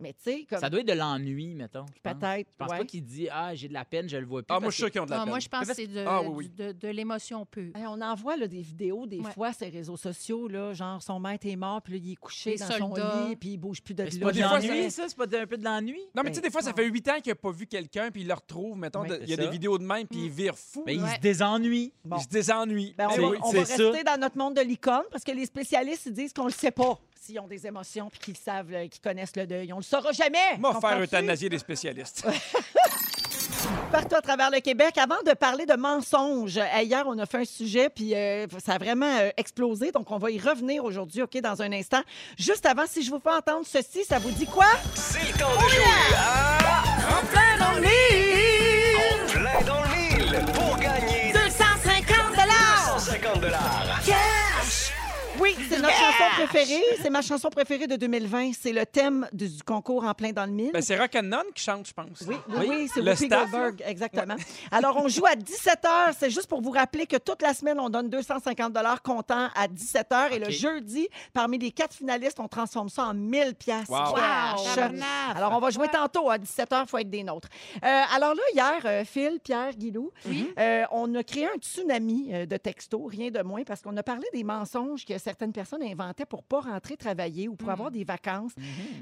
[0.02, 1.86] Mais tu sais, comme Ça doit être de l'ennui, mettons.
[2.04, 2.48] peut-être.
[2.50, 2.78] Je pense ouais.
[2.80, 4.54] pas qu'il dit Ah, j'ai de la peine, je le vois plus.
[4.56, 5.30] Ah, moi, je suis sûr qu'ils ont de la peine.
[5.30, 6.50] moi, je pense que c'est de, Ah, oui, oui.
[6.50, 7.76] du- de, de l'émotion pure.
[7.76, 9.32] Hey, on envoie là, des vidéos des Ouais.
[9.32, 12.16] fois sur les réseaux sociaux, là, genre son maître est mort, puis là, il est
[12.16, 12.94] couché Les dans son
[13.28, 15.04] lit, puis il bouge plus de Mais c'est pas de des fois, l'ennui, ça?
[15.08, 16.00] C'est pas de- un peu de l'ennui?
[16.16, 18.10] Non, mais tu sais, des fois, ça fait huit ans qu'il n'a pas vu quelqu'un,
[18.12, 18.78] puis il le retrouve.
[18.78, 20.84] Mettons, il y a des vidéos de même, puis il vire fou.
[20.86, 21.94] Mais il se désennuie.
[22.06, 22.96] Il se désennuie.
[22.98, 26.34] Ben, on va, rester dans notre monde de licorne parce que les spécialistes ils disent
[26.34, 29.46] qu'on le sait pas s'ils ont des émotions puis qu'ils savent, là, qu'ils connaissent le
[29.46, 29.72] deuil.
[29.74, 30.58] On le saura jamais.
[30.58, 31.04] Moi, faire Comprends-tu?
[31.04, 32.26] euthanasier des spécialistes.
[33.92, 34.98] Partout à travers le Québec.
[34.98, 38.74] Avant de parler de mensonges, euh, hier, on a fait un sujet, puis euh, ça
[38.74, 39.92] a vraiment euh, explosé.
[39.92, 42.02] Donc, on va y revenir aujourd'hui, OK, dans un instant.
[42.40, 44.66] Juste avant, si je vous fais entendre ceci, ça vous dit quoi?
[44.96, 45.84] C'est le temps de jouer
[46.18, 49.28] à En plein dans le mille!
[49.28, 52.36] Plein dans le mille pour gagner 250
[53.00, 53.60] 150 dollars.
[53.62, 53.91] Cash!
[55.42, 56.84] Oui, c'est notre chanson préférée.
[57.02, 58.52] C'est ma chanson préférée de 2020.
[58.60, 60.72] C'est le thème du, du concours En plein dans le mille.
[60.72, 62.24] Ben, c'est Rock'n'None qui chante, je pense.
[62.28, 64.36] Oui, oui, oui, c'est Le Whoopi staff, Goldberg, exactement.
[64.72, 66.14] Alors, on joue à 17 h.
[66.18, 70.08] C'est juste pour vous rappeler que toute la semaine, on donne 250 comptant à 17
[70.12, 70.34] h.
[70.34, 74.16] Et le jeudi, parmi les quatre finalistes, on transforme ça en 1000 pièces Wow.
[75.36, 76.82] Alors, on va jouer tantôt à 17 h.
[76.84, 77.50] Il faut être des nôtres.
[77.84, 80.12] Euh, alors là, hier, euh, Phil, Pierre, Guilou,
[80.58, 84.26] euh, on a créé un tsunami de textos, rien de moins, parce qu'on a parlé
[84.34, 87.72] des mensonges que certaines personnes inventaient pour pas rentrer travailler ou pour Mm.
[87.72, 88.52] avoir des vacances,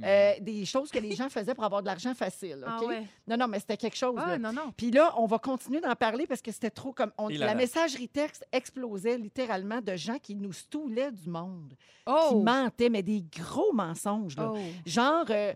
[0.04, 2.64] euh, des choses que les gens faisaient pour avoir de l'argent facile.
[2.66, 3.04] Ah ouais.
[3.28, 4.16] Non, non, mais c'était quelque chose.
[4.16, 4.26] là.
[4.34, 4.72] Ah, non, non.
[4.78, 7.12] Puis là, on va continuer d'en parler parce que c'était trop comme.
[7.18, 7.56] on- la là.
[7.56, 11.74] messagerie texte explosait littéralement de gens qui nous stoulaient du monde,
[12.06, 12.42] qui Oh!
[12.42, 14.36] mentaient, mais des gros mensonges.
[14.38, 14.52] là.
[14.54, 14.58] Oh.
[14.86, 15.54] Genre, euh,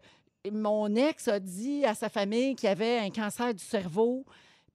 [0.51, 4.25] mon ex a dit à sa famille qu'il avait un cancer du cerveau.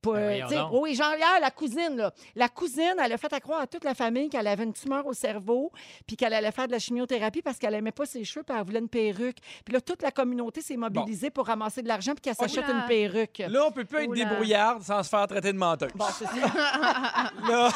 [0.01, 2.13] Pour, Ben oui, genre, hier, la cousine, là.
[2.37, 5.07] La cousine, elle a fait à croire à toute la famille qu'elle avait une tumeur
[5.07, 5.73] au cerveau,
[6.07, 8.65] puis qu'elle allait faire de la chimiothérapie parce qu'elle aimait pas ses cheveux, puis elle
[8.65, 9.39] voulait une perruque.
[9.65, 12.87] Puis là, toute la communauté s'est mobilisée pour ramasser de l'argent, puis qu'elle s'achète une
[12.87, 13.43] perruque.
[13.49, 14.25] Là, on peut plus être Oula.
[14.25, 15.91] débrouillarde sans se faire traiter de menteuse.
[15.95, 16.33] Bon, c'est ça.
[17.49, 17.71] Là,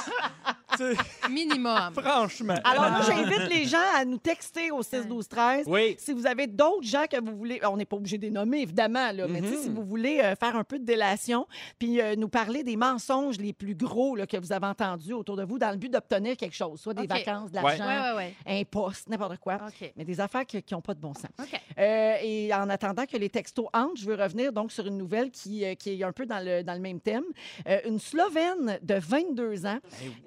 [1.30, 1.92] Minimum.
[1.94, 2.54] franchement.
[2.64, 5.96] Alors, moi, j'invite les gens à nous texter au 6 12 13 Oui.
[5.98, 8.62] Si vous avez d'autres gens que vous voulez, on n'est pas obligé de les nommer,
[8.62, 11.46] évidemment, là, mais sais, si vous voulez euh, faire un peu de délation,
[11.78, 15.36] puis euh, nous parler des mensonges les plus gros là, que vous avez entendus autour
[15.36, 17.08] de vous dans le but d'obtenir quelque chose, soit des OK.
[17.08, 17.76] vacances, de Ouais.
[17.78, 19.58] l'argent, Ouais, ouais, un poste, n'importe quoi.
[19.66, 19.92] OK.
[19.96, 21.30] Mais des affaires qui n'ont pas de bon sens.
[21.40, 21.60] OK.
[21.78, 25.30] Euh, et en attendant que les textos entrent, je veux revenir donc sur une nouvelle
[25.30, 27.24] qui, euh, qui est un peu dans le, dans le même thème.
[27.68, 29.78] Euh, une Slovène de 22 ans,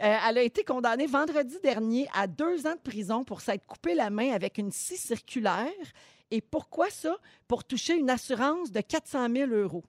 [0.04, 3.94] euh, elle a été condamnée vendredi dernier à deux ans de prison pour s'être coupé
[3.96, 5.68] la main avec une scie circulaire.
[6.32, 7.16] Et pourquoi ça?
[7.48, 9.84] Pour toucher une assurance de 400 000 euros.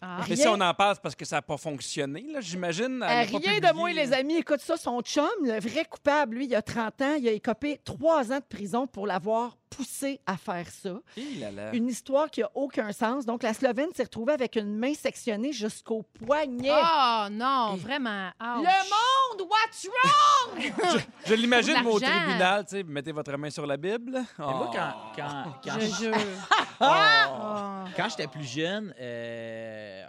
[0.00, 0.20] Ah.
[0.28, 3.02] Mais si on en passe parce que ça n'a pas fonctionné, là, j'imagine.
[3.02, 4.36] Euh, rien de moins, les amis.
[4.36, 7.80] Écoute ça, son chum, le vrai coupable, lui, il a 30 ans, il a écopé
[7.84, 10.94] trois ans de prison pour l'avoir poussé à faire ça.
[11.16, 11.74] Hi là là.
[11.74, 13.24] Une histoire qui a aucun sens.
[13.26, 16.70] Donc, la Slovène s'est retrouvée avec une main sectionnée jusqu'au poignet.
[16.72, 18.30] Oh non, vraiment.
[18.40, 20.72] Le monde, what's wrong?
[21.26, 24.12] Je l'imagine, au tribunal, tu sais, mettez votre main sur la Bible.
[24.38, 24.74] Mais moi, Oh.
[24.74, 26.14] quand, quand, quand, Je je- jure.
[26.80, 27.84] Oh.
[27.96, 30.02] quand j'étais plus jeune, euh,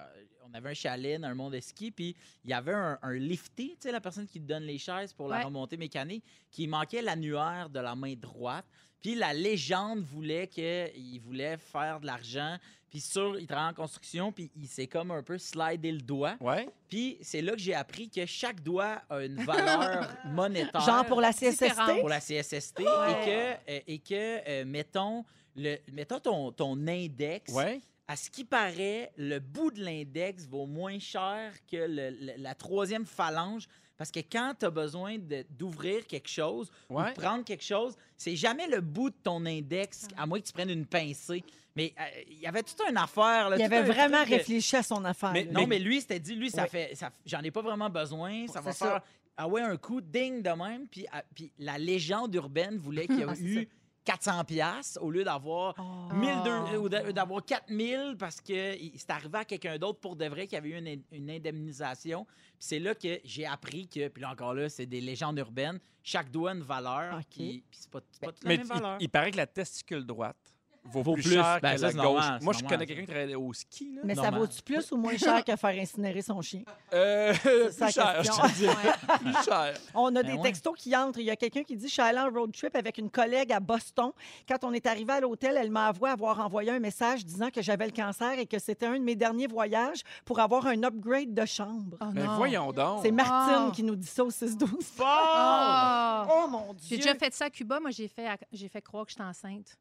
[0.55, 3.87] avait un chalet un monde de ski, puis il y avait un, un lifté, tu
[3.87, 5.43] sais, la personne qui te donne les chaises pour la Ouais.
[5.43, 8.65] remontée mécanique, qui manquait l'annuaire de la main droite.
[9.01, 12.57] Puis la légende voulait qu'il voulait faire de l'argent.
[12.89, 16.37] Puis sur, il travaille en construction, puis il s'est comme un peu slidé le doigt.
[16.39, 16.69] Ouais.
[16.87, 20.81] Puis c'est là que j'ai appris que chaque doigt a une valeur monétaire.
[20.81, 21.99] Genre pour la CSST?
[21.99, 24.13] Pour la CSST et que, euh, et que
[24.49, 25.23] euh, mettons,
[25.55, 27.81] le, mettons ton, ton index, Ouais.
[28.07, 32.53] À ce qui paraît, le bout de l'index vaut moins cher que le- le- la
[32.55, 33.67] troisième phalange.
[33.97, 35.17] Parce que quand tu as besoin
[35.49, 40.07] d'ouvrir quelque chose ou de prendre quelque chose, c'est jamais le bout de ton index,
[40.17, 41.43] à moins que tu prennes une pincée.
[41.77, 43.49] Mais euh, il y avait toute une affaire.
[43.49, 45.31] là, Il avait vraiment de- réfléchi à son affaire.
[45.31, 46.93] Mais- non, mais lui, c'était dit, lui, ça fait.
[46.95, 48.47] Ça, j'en ai pas vraiment besoin.
[48.47, 48.85] Ça va ça.
[48.85, 49.01] faire.
[49.37, 50.87] Ah ouais, un coup, ding de même.
[50.87, 53.67] Puis, ah, puis la légende urbaine voulait qu'il y Ah, ait c'est eu
[54.05, 56.13] 400 pièces au lieu d'avoir Oh.
[56.13, 60.47] 1200 ou d'a- d'avoir 4000 parce que c'est arrivé à quelqu'un d'autre pour de vrai
[60.47, 62.25] qui avait eu une, in- une indemnisation.
[62.25, 65.79] Puis c'est là que j'ai appris que, puis là encore là, c'est des légendes urbaines,
[66.03, 67.15] chaque doigt a une valeur.
[67.15, 67.25] OK.
[67.29, 68.97] Puis, puis c'est pas, toute la Mais même il, valeur.
[68.99, 70.54] il paraît que la testicule droite
[70.85, 71.33] vaut, Vaut plus, plus.
[71.33, 72.03] cher Ben, que ça, la c'est gauche.
[72.05, 73.91] normal, Moi, je normal, connais quelqu'un qui travaillait au ski.
[73.95, 74.01] Là.
[74.03, 76.61] Mais ça vaut-tu plus ou moins cher que faire incinérer son chien?
[76.93, 77.33] Euh,
[77.71, 78.67] ça plus cher, je te dis.
[79.33, 79.73] plus cher.
[79.93, 80.41] On a Ben des ouais.
[80.43, 81.19] textos qui entrent.
[81.19, 83.51] Il y a quelqu'un qui dit Je suis allée en road trip avec une collègue
[83.51, 84.11] à Boston.
[84.47, 87.61] Quand on est arrivé à l'hôtel, elle m'a avoué avoir envoyé un message disant que
[87.61, 91.33] j'avais le cancer et que c'était un de mes derniers voyages pour avoir un upgrade
[91.33, 91.97] de chambre.
[92.01, 92.35] Oh, Mais non.
[92.37, 92.99] voyons donc.
[93.03, 93.71] C'est Martine Ah.
[93.73, 94.67] qui nous dit ça au 6-12.
[95.01, 96.27] Ah!
[96.29, 96.87] Oh mon Dieu!
[96.89, 97.79] J'ai déjà fait ça à Cuba.
[97.79, 99.77] Moi, j'ai fait, j'ai fait croire que j'étais enceinte.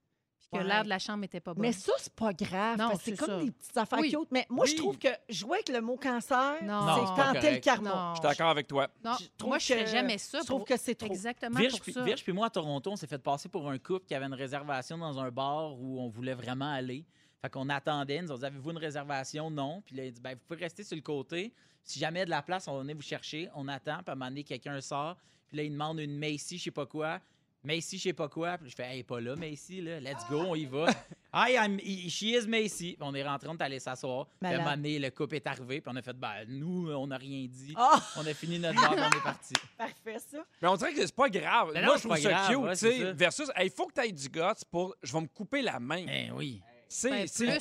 [0.50, 0.68] Puis que Ouais.
[0.72, 1.60] l'air de la chambre n'était pas bon.
[1.62, 2.78] Mais ça, c'est pas grave.
[2.78, 3.38] Non, parce que c'est comme ça.
[3.44, 4.10] des petites affaires Oui.
[4.10, 4.28] cute.
[4.30, 7.90] Mais moi, je trouve que jouer avec le mot cancer, c'est tenter le karma.
[7.90, 8.10] Non.
[8.10, 8.88] Je suis d'accord avec toi.
[9.04, 10.38] Non, Je trouve moi, je ferais que- jamais ça.
[10.40, 11.08] Je trouve pour- que c'est trop.
[11.08, 12.02] Exactement Virge pour puis, ça.
[12.04, 14.34] Virge puis moi, à Toronto, on s'est fait passer pour un couple qui avait une
[14.34, 17.04] réservation dans un bar où on voulait vraiment aller.
[17.42, 19.50] Fait qu'on attendait, ils nous ont dit Avez-vous une réservation?
[19.50, 19.82] Non.
[19.84, 21.52] Puis là, il dit ben, Vous pouvez rester sur le côté.
[21.82, 23.50] Si jamais il y a de la place, on va venir vous chercher.
[23.54, 25.16] On attend, puis à un moment donné, quelqu'un sort.
[25.48, 27.20] Puis là, il demande une Macy, je sais pas quoi.
[27.64, 28.58] Macy, je sais pas quoi.
[28.58, 29.98] Puis je fais Hey, pas là, Macy, là.
[30.00, 30.86] Let's go, on y va.
[31.34, 32.94] Hi, I'm, he- she is Macy.
[32.96, 34.26] Puis on est rentré, on est allé s'asseoir.
[34.40, 35.80] Puis à un moment donné, le couple est arrivé.
[35.80, 37.74] Puis on a fait Ben, nous, on n'a rien dit.
[37.76, 39.54] Ah, On a fini notre bar, puis on est parti.
[39.78, 40.44] parfait, ça.
[40.62, 41.70] Mais on dirait que c'est pas grave.
[41.74, 43.86] Mais Moi, non, je trouve pas ça grave, cute, ouais, tu sais, versus, il faut
[43.86, 44.94] que tu aies du guts pour.
[45.02, 46.04] Je vais me couper la main.
[46.04, 46.60] Ben oui.
[46.88, 47.58] C'est Ben, c'est là,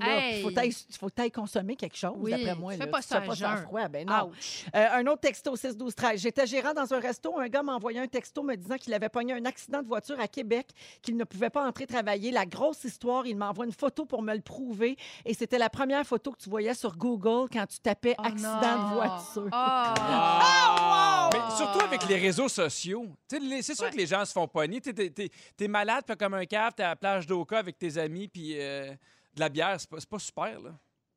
[0.00, 0.42] Hey.
[0.42, 2.72] faut t'aille- faut que tu ailles consommer quelque chose, Oui, d'après moi.
[2.72, 2.86] fais là.
[2.86, 3.88] pas Tu ça fais pas ça froid.
[3.88, 4.30] Ben non.
[4.74, 7.38] Euh, un autre texto 6 12 13 J'étais gérant dans un resto.
[7.38, 10.18] Un gars m'a envoyé un texto me disant qu'il avait pogné un accident de voiture
[10.20, 10.68] à Québec,
[11.02, 12.30] qu'il ne pouvait pas entrer travailler.
[12.30, 14.96] La grosse histoire, il m'envoie une photo pour me le prouver.
[15.24, 18.60] Et c'était la première photo que tu voyais sur Google quand tu tapais Oh accident
[18.78, 18.88] non.
[18.90, 19.48] de voiture.
[19.52, 21.16] Ah!
[21.32, 23.06] Mais surtout avec les réseaux sociaux.
[23.32, 23.90] Les- C'est sûr Ouais.
[23.90, 24.80] que les gens se font pogner.
[24.80, 27.96] T'es- T'es t'es- t'es malade, comme un cave, t'es à la plage d'Oka avec tes
[27.98, 28.90] amis, puis euh,
[29.34, 29.76] de la bière.
[29.78, 30.70] C'est pas, c'est pas super, là.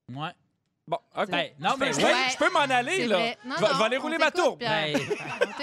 [0.10, 0.32] Ouais.
[0.86, 1.30] Bon, OK.
[1.30, 2.30] Ben, non, je peux, mais je peux- ouais.
[2.34, 3.18] je peux m'en aller, C'est là.
[3.46, 4.58] Non, je, vais, aller rouler ma tour.
[4.58, 4.98] Ben.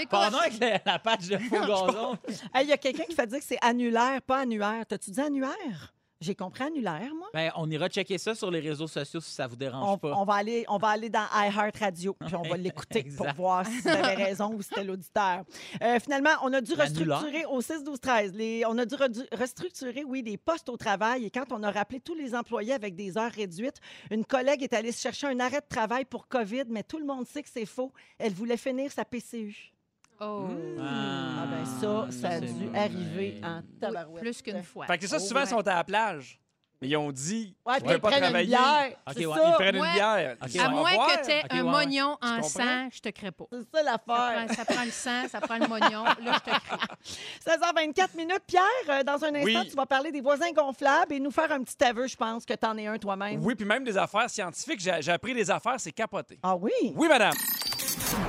[0.08, 2.18] Pardon avec la, la patch de faux gazon.
[2.54, 4.84] Hey, Il y a quelqu'un qui fait dire que c'est annulaire, pas annuaire.
[4.88, 5.92] T'as-tu dit annuaire?
[6.20, 7.28] J'ai compris annulaire, moi.
[7.32, 10.12] Ben, on ira checker ça sur les réseaux sociaux si ça vous dérange On, pas.
[10.18, 13.64] on va aller, on va aller dans iHeart Radio, puis on va l'écouter pour voir
[13.64, 15.44] si c'était raison ou si c'était l'auditeur.
[15.82, 18.34] Euh, finalement, on a dû restructurer au 6, 12, 13.
[18.34, 18.96] Les, on a dû
[19.32, 21.24] restructurer, oui, des postes au travail.
[21.24, 23.80] Et quand on a rappelé tous les employés avec des heures réduites,
[24.10, 27.26] une collègue est allée chercher un arrêt de travail pour COVID, mais tout le monde
[27.26, 27.92] sait que c'est faux.
[28.18, 29.72] Elle voulait finir sa PCU.
[30.20, 30.48] Oh.
[30.80, 34.22] Ah ben ça, ça a dû arriver en tabarouette.
[34.22, 34.86] Plus qu'une fois.
[34.86, 35.48] Fait que c'est ça, souvent, ils ouais.
[35.50, 36.36] sont à la plage.
[36.82, 38.56] Mais ils ont dit, Ouais, veux ils pas prennent une travailler.
[38.56, 39.86] Ok, ouais, ça, Ils prennent Ouais.
[39.88, 40.36] une bière.
[40.40, 41.70] À moins que tu aies un ouais.
[41.70, 43.44] mognon en sang, je te crée pas.
[43.52, 44.46] c'est ça Ça l'affaire.
[44.46, 46.04] prend, ça prend le sang, ça prend le mognon.
[46.04, 47.56] Là, je te crée.
[47.58, 48.42] 16h24 minutes.
[48.46, 49.68] Pierre, euh, dans un instant, Oui.
[49.68, 52.54] tu vas parler des voisins gonflables et nous faire un petit aveu, je pense, que
[52.54, 53.44] tu en es un toi-même.
[53.44, 54.80] Oui, puis même des affaires scientifiques.
[54.80, 56.38] J'ai j'ai appris des affaires, c'est capoté.
[56.42, 56.72] Ah oui?
[56.94, 57.34] Oui, madame.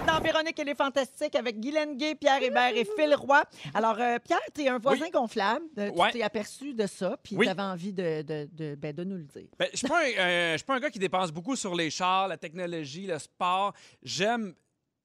[0.07, 3.41] Dans Véronique, elle est fantastique avec Guylaine Gay, Pierre Hébert et Phil Roy.
[3.73, 5.65] Alors, euh, Pierre, tu es un voisin gonflable.
[5.77, 6.11] Euh, Ouais.
[6.11, 7.45] Tu t'es aperçu de ça, puis Oui.
[7.45, 9.47] tu avais envie de, de, de, ben, de nous le dire.
[9.57, 11.73] Ben, je suis pas, un- euh, je suis pas un gars qui dépense beaucoup sur
[11.75, 13.73] les chars, la technologie, le sport.
[14.03, 14.53] J'aime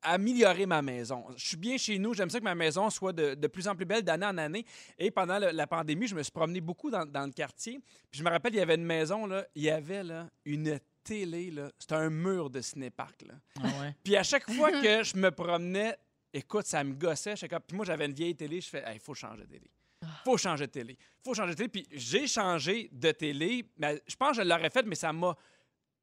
[0.02, 1.24] améliorer ma maison.
[1.36, 2.12] Je suis bien chez nous.
[2.14, 4.64] J'aime ça que ma maison soit de, de plus en plus belle d'année en année.
[4.98, 7.80] Et pendant le- la pandémie, je me suis promené beaucoup dans, dans le quartier.
[8.10, 10.78] Puis je me rappelle, il y avait une maison, là, il y avait là, une
[11.06, 11.50] télé.
[11.50, 11.70] là.
[11.78, 13.22] C'était un mur de cinéparc.
[13.22, 13.34] Là.
[13.62, 13.94] Ah ouais.
[14.04, 15.96] Puis à chaque fois que je me promenais,
[16.32, 17.36] écoute, ça me gossait.
[17.36, 18.60] J'étais comme- Puis moi, j'avais une vieille télé.
[18.60, 19.70] Je fais, il faut changer de télé.
[20.24, 20.98] faut changer de télé.
[21.24, 21.68] faut changer de télé.
[21.68, 23.64] Puis j'ai changé de télé.
[23.78, 25.34] Mais je pense que je l'aurais fait, mais ça m'a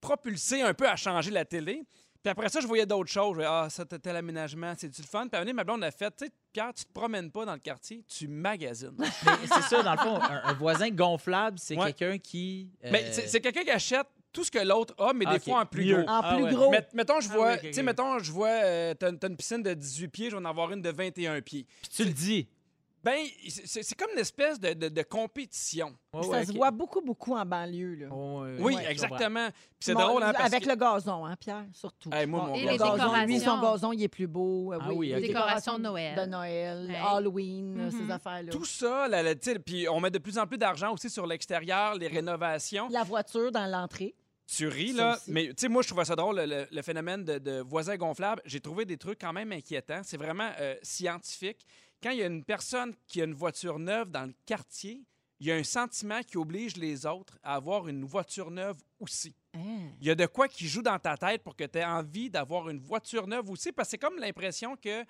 [0.02, 1.84] propulsé un peu à changer la télé.
[2.22, 3.32] Puis après ça, je voyais d'autres choses.
[3.32, 5.28] Je voyais, ah, ça, t'as tel aménagement, c'est-tu le fun?
[5.28, 7.30] Puis à un moment donné, ma blonde a fait, tu sais, Pierre, tu te promènes
[7.32, 8.96] pas dans le quartier, tu magasines.
[8.98, 9.08] Mais
[9.46, 11.92] c'est ça, dans le fond, un, un voisin gonflable, c'est Ouais.
[11.92, 12.72] quelqu'un qui.
[12.86, 15.62] euh, Mais c'est c'est quelqu'un qui achète tout ce que l'autre a, mais des fois
[15.62, 16.02] en plus mieux.
[16.04, 16.10] gros.
[16.10, 16.54] En Ah plus ouais.
[16.54, 16.72] gros.
[16.72, 19.28] Met- mettons, je Ah vois, oui, ok, tu sais, mettons, je vois, euh, t'as, t'as
[19.30, 21.66] une piscine de 18 pieds, je vais en avoir une de 21 pieds.
[21.82, 22.48] Puis tu le dis.
[23.06, 23.18] Ben,
[23.50, 25.94] c'est, c'est comme une espèce de, de- de compétition.
[26.14, 27.96] Ouais, ça ouais, se voit beaucoup, beaucoup en banlieue.
[27.96, 28.08] Là.
[28.10, 29.50] Oh, Oui, ouais, exactement.
[29.52, 30.70] Puis c'est drôle, hein, parce Avec que...
[30.70, 32.10] le gazon, hein, Pierre, surtout.
[32.14, 33.26] Hey, moi, mon Et le les gazon, décorations.
[33.26, 34.72] lui, son gazon, il est plus beau.
[34.72, 35.22] euh, Ah oui, les ok.
[35.22, 36.16] Décorations de Noël.
[36.18, 36.96] De Noël, Hey.
[37.06, 38.06] Halloween, euh, Mhm.
[38.08, 38.52] ces affaires-là.
[38.54, 41.96] Tout ça, tu sais, puis on met de plus en plus d'argent aussi sur l'extérieur,
[41.96, 42.88] les rénovations.
[42.90, 44.16] La voiture dans l'entrée.
[44.46, 45.18] Tu ris, là.
[45.28, 48.42] Mais tu sais, moi, je trouvais ça drôle, le, le phénomène de, de voisins gonflables.
[48.46, 50.02] J'ai trouvé des trucs quand même inquiétants.
[50.04, 51.66] C'est vraiment euh, scientifique.
[52.02, 55.06] Quand il y a une personne qui a une voiture neuve dans le quartier,
[55.40, 59.36] il y a un sentiment qui oblige les autres à avoir une voiture neuve aussi.
[59.54, 59.90] Hein?
[60.00, 62.30] Il y a de quoi qui joue dans ta tête pour que tu aies envie
[62.30, 65.04] d'avoir une voiture neuve aussi, parce que c'est comme l'impression que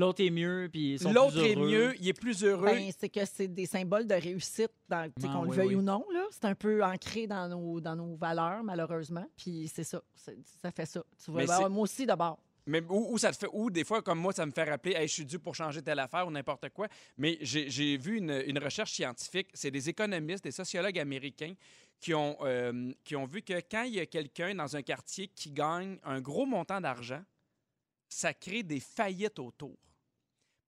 [0.00, 1.68] L'autre est mieux, puis ils sont L'autre plus est heureux.
[1.70, 2.64] mieux, il est plus heureux.
[2.66, 5.68] Ben, c'est que c'est des symboles de réussite, dans, tu sais, Ah, qu'on le veuille
[5.68, 5.74] oui.
[5.76, 6.04] ou non.
[6.12, 6.24] là.
[6.30, 9.26] C'est un peu ancré dans nos, dans nos valeurs, malheureusement.
[9.36, 10.02] Puis c'est ça.
[10.14, 11.04] C'est- Ça fait ça.
[11.22, 12.38] Tu vois, Mais ben, c'est- moi aussi, d'abord.
[12.66, 14.94] Mais où, où ça te fait, ou des fois, comme moi, ça me fait rappeler,
[14.94, 16.88] hey, je suis dû pour changer telle affaire ou n'importe quoi.
[17.16, 19.48] Mais j'ai j'ai vu une, une recherche scientifique.
[19.54, 21.54] C'est des économistes, des sociologues américains
[21.98, 25.28] qui ont, euh, qui ont vu que quand il y a quelqu'un dans un quartier
[25.28, 27.22] qui gagne un gros montant d'argent,
[28.08, 29.76] ça crée des faillites autour.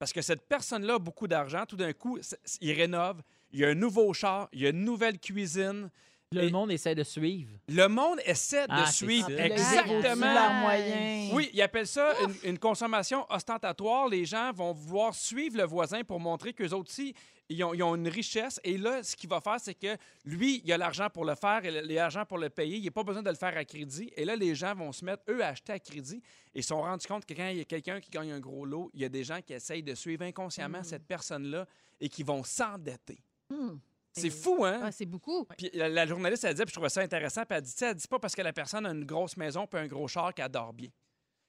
[0.02, 2.18] Parce que cette personne-là a beaucoup d'argent, tout d'un coup,
[2.60, 5.90] il rénove, il y a un nouveau char, il y a une nouvelle cuisine.
[6.32, 7.50] Le monde essaie de suivre.
[7.68, 9.46] Le monde essaie de Ah, c'est suivre ça.
[9.46, 11.32] Exactement moyens.
[11.34, 14.08] oui, ils appellent ça une, une consommation ostentatoire.
[14.08, 17.14] Les gens vont vouloir suivre le voisin pour montrer qu'eux autres aussi,
[17.48, 18.58] ils ont, ils ont une richesse.
[18.64, 21.64] Et là, ce qu'il va faire, c'est que lui, il a l'argent pour le faire
[21.64, 22.78] et l'argent pour le payer.
[22.78, 24.10] Il n'a pas besoin de le faire à crédit.
[24.16, 26.22] Et là, les gens vont se mettre, eux, à acheter à crédit
[26.54, 28.40] et ils se sont rendus compte que quand il y a quelqu'un qui gagne un
[28.40, 31.66] gros lot, il y a des gens qui essayent de suivre inconsciemment cette personne-là
[32.00, 33.18] et qui vont s'endetter.
[33.50, 33.76] Hmm.
[34.12, 34.80] C'est fou, hein?
[34.84, 35.44] Ah, c'est beaucoup.
[35.56, 37.78] Puis la, la journaliste, elle dit, puis je trouvais ça intéressant, puis elle dit, tu
[37.78, 40.06] sais, elle dit pas parce que la personne a une grosse maison puis un gros
[40.08, 40.88] char qu'elle dort bien.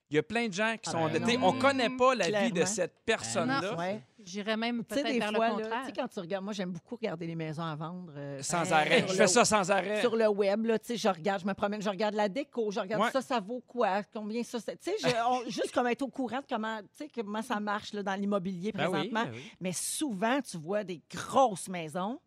[0.10, 1.40] Il y a plein de gens qui Ah sont ben endettés.
[1.42, 3.76] On connaît pas la vie de cette personne-là.
[3.76, 4.00] Ouais.
[4.24, 5.80] J'irais même Tu sais, peut-être des vers fois, le là, contraire.
[5.82, 8.14] tu sais, quand tu regardes, moi, j'aime beaucoup regarder les maisons à vendre.
[8.16, 9.06] euh, Sans arrêt.
[9.08, 10.02] Je fais ça sans arrêt.
[10.02, 12.70] Sur le web, là, tu sais, je regarde, je me promène, je regarde la déco,
[12.70, 13.12] je regarde Ouais.
[13.12, 14.98] ça, ça vaut quoi, combien ça, c'est- tu sais,
[15.48, 18.72] juste comme être au courant de comment, tu sais, comment ça marche là, dans l'immobilier
[18.72, 19.24] Ben oui, présentement.
[19.24, 19.52] ben oui.
[19.62, 22.20] Mais souvent, tu vois des grosses maisons,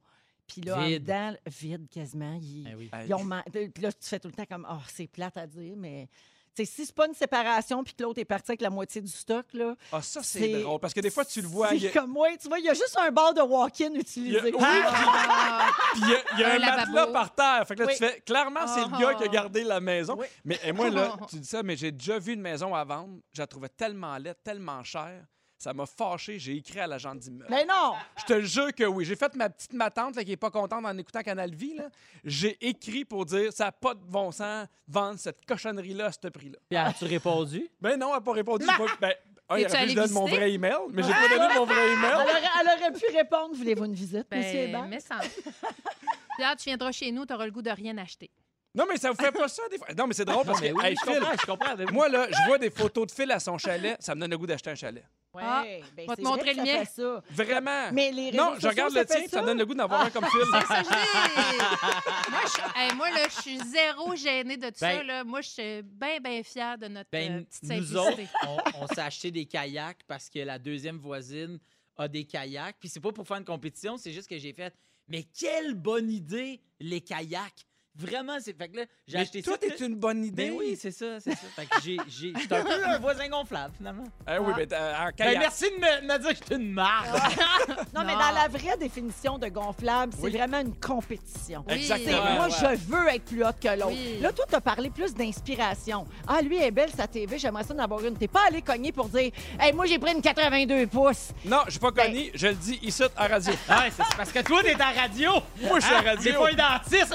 [0.47, 1.03] puis là, en Vide.
[1.03, 2.39] dedans, vide quasiment.
[2.41, 2.91] Ils, Ben oui.
[3.07, 5.47] Ils ont man- Puis là, tu fais tout le temps comme, oh, c'est plate à
[5.47, 6.09] dire, mais.
[6.55, 9.03] tu sais, si c'est pas une séparation puis que l'autre est parti avec la moitié
[9.03, 9.75] du stock, là.
[9.93, 10.81] Ah, ça, c'est c'est- drôle.
[10.81, 11.69] Parce que des fois, tu le vois.
[11.71, 13.43] c'est il y a- comme moi, tu vois, il y a juste un bar de
[13.43, 14.21] walk-in utilisé.
[14.21, 17.07] Il y a- oui, Ah, Puis il y a, il y a Un un, matelas
[17.09, 17.67] par terre.
[17.69, 17.93] Fait que là, Oui.
[17.93, 18.99] tu fais, clairement, c'est le Oh.
[18.99, 20.17] gars qui a gardé la maison.
[20.19, 20.27] Oui.
[20.45, 23.19] Mais et moi, là, tu dis ça, mais j'ai déjà vu une maison à vendre.
[23.35, 25.25] Je la trouvais tellement laide, tellement chère.
[25.59, 26.39] Ça m'a fâché.
[26.39, 27.47] J'ai écrit à l'agent d'immeuble.
[27.51, 27.95] Mais non!
[28.19, 29.05] Je te jure que oui.
[29.05, 31.75] J'ai fait ma petite matante là, qui est pas contente en écoutant Canal Vie.
[31.77, 31.85] là.
[32.25, 36.29] J'ai écrit pour dire ça n'a pas de bon sens vendre cette cochonnerie-là à ce
[36.29, 36.59] prix-là.
[36.69, 37.69] Puis as-tu répondu?
[37.81, 38.67] Ben non, elle n'a pas répondu.
[38.67, 39.15] Pas- Ben,
[39.49, 41.93] un, il aurait pu je donne mon vrai email, mais j'ai pas donné mon vrai
[41.93, 42.11] email.
[42.13, 44.87] Elle aurait, elle aurait pu répondre Voulez-vous une visite, monsieur ben, Hébert?
[44.89, 45.21] mais sans.
[45.21, 48.31] Puis là, tu viendras chez nous, tu auras le goût de rien acheter.
[48.75, 49.87] Non, mais ça vous fait pas ça des fois.
[49.97, 51.93] Non, mais c'est drôle parce que, Mais oui, hey, je Phil, comprends, je comprends.
[51.95, 54.37] moi, là, je vois des photos de Phil à son chalet, ça me donne le
[54.37, 55.03] goût d'acheter un chalet.
[55.37, 55.65] Ouais, Ah,
[55.97, 56.85] ben, va c'est te montrer vrai que le ça mien.
[56.85, 57.23] fait ça.
[57.31, 57.91] Vraiment.
[57.93, 60.11] Mais les non, je regarde ça le tien, ça me donne le goût d'avoir un
[60.11, 61.59] comme ça, dis.
[62.31, 64.89] moi, je, hey, moi, là, je suis zéro gênée de tout ça.
[64.97, 65.25] Ben- Là.
[65.25, 68.37] Moi, je suis bien, bien fière de notre Ben, euh, petite nous autres, simplicité.
[68.47, 71.59] on, on s'est acheté des kayaks parce que la deuxième voisine
[71.97, 72.77] a des kayaks.
[72.81, 74.75] Puis c'est pas pour faire une compétition, c'est juste que j'ai fait.
[75.09, 77.67] Mais quelle bonne idée, les kayaks!
[77.99, 78.57] Vraiment, c'est.
[78.57, 79.59] Fait que là, j'ai acheté toi, ça.
[79.75, 80.51] t'es une bonne idée.
[80.51, 81.47] Ben oui, c'est ça, c'est ça.
[81.57, 81.97] Fait que j'ai.
[82.09, 84.05] j'ai- J'étais un peu un voisin gonflable, finalement.
[84.27, 85.39] Ah oui, mais t'as- en Ben, kayak.
[85.39, 87.07] merci de me, de me dire que j'étais une marde.
[87.95, 90.31] Non, mais dans la vraie définition de gonflable, c'est Oui.
[90.37, 91.65] vraiment une compétition.
[91.69, 91.83] Oui.
[91.85, 92.35] C'est Exactement.
[92.35, 92.77] moi, ouais.
[92.77, 93.87] je veux être plus haute que l'autre.
[93.89, 94.19] Oui.
[94.21, 96.07] Là, toi, tu as parlé plus d'inspiration.
[96.27, 98.17] Ah, lui est belle, sa TV, j'aimerais ça en avoir une.
[98.17, 101.31] T'es pas allé cogner pour dire Hey, moi, j'ai pris une 82 pouces.
[101.45, 103.53] Non, je suis pas Ben- connu, je le dis ici à radio.
[103.69, 105.33] Ah ouais, c'est c'est parce que toi, t'es à radio.
[105.63, 106.23] Moi, je suis à radio.
[106.23, 107.13] C'est pas un dentiste,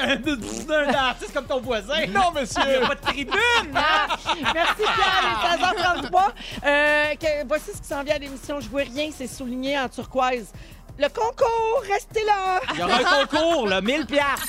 [0.74, 2.06] un, un dentiste comme ton voisin.
[2.10, 2.62] Non, monsieur.
[2.68, 3.34] Il a pas de tribune.
[3.76, 4.08] Ah,
[4.54, 6.22] merci Pierre, il est 16h33.
[6.66, 8.60] Euh, que- voici ce qui s'en vient à l'émission.
[8.60, 10.52] Je vois rien, c'est souligné en turquoise.
[10.98, 12.60] Le concours, restez là!
[12.74, 14.46] Il y aura un concours, là, 1000 piastres.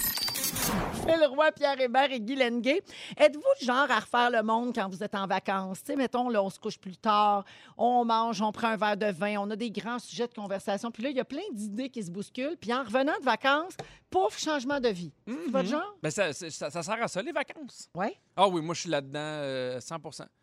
[1.05, 2.83] Phil Roy, Pierre Hébert et Guy Lenguet.
[3.17, 5.81] Êtes-vous du genre à refaire le monde quand vous êtes en vacances?
[5.85, 7.45] Sais, mettons, là, on se couche plus tard,
[7.77, 10.91] on mange, on prend un verre de vin, on a des grands sujets de conversation.
[10.91, 12.57] Puis là, il y a plein d'idées qui se bousculent.
[12.61, 13.75] Puis en revenant de vacances,
[14.11, 15.13] pouf, changement de vie.
[15.27, 15.97] C'est votre genre?
[16.03, 17.89] Ben, ça, c'est- ça, ça sert à ça, les vacances.
[17.97, 18.07] Oui.
[18.37, 19.97] Ah oui, moi, je suis là-dedans euh, 100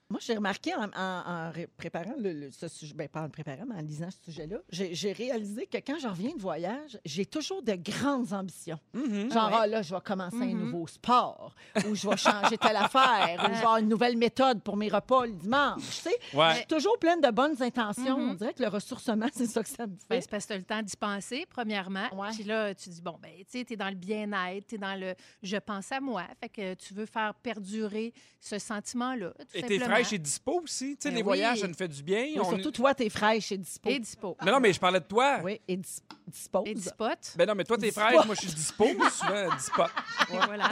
[0.09, 3.25] Moi, j'ai remarqué en, en- en ré- préparant le, le- ce sujet, ben, pas en
[3.25, 6.97] le préparant, mais en lisant ce sujet-là, j'ai réalisé que quand je reviens de voyage,
[7.05, 8.79] j'ai toujours de grandes ambitions.
[8.95, 9.31] Mhm.
[9.31, 9.57] Genre, ouais.
[9.59, 10.65] ah, là, je vais commencer un Mhm.
[10.71, 11.53] nouveau sport,
[11.87, 14.89] ou je vais changer telle affaire, ou je vais avoir une nouvelle méthode pour mes
[14.89, 15.83] repas le dimanche.
[15.83, 16.51] Tu sais, Ouais.
[16.53, 18.17] je suis toujours pleine de bonnes intentions.
[18.17, 18.29] Mhm.
[18.31, 20.21] On dirait que le ressourcement, c'est ça que ça me Ben, fait.
[20.21, 22.07] c'est parce que tu as le temps d'y penser, premièrement.
[22.15, 22.29] Ouais.
[22.33, 24.77] Puis là, tu dis, bon, ben, tu sais, tu es dans le bien-être, tu es
[24.79, 26.23] dans le je pense à moi.
[26.41, 29.33] Fait que tu veux faire perdurer ce sentiment-là.
[29.37, 29.98] tout Et simplement.
[30.03, 30.95] Fraîche et dispo aussi.
[30.97, 31.23] Tu sais, Ben les oui.
[31.25, 32.21] voyages, ça nous fait du bien.
[32.23, 33.89] Oui, On- Surtout toi, t'es fraîche et dispo.
[33.89, 34.37] Et dispo.
[34.43, 35.39] Mais non, mais je parlais de toi.
[35.43, 36.63] Oui, et dis- dispose.
[36.65, 37.05] Et dispot.
[37.35, 38.01] Ben non, mais toi, t'es Dispo.
[38.01, 38.85] fraîche, moi, je suis dispo.
[38.85, 39.83] souvent, dispo.
[40.31, 40.69] Et voilà.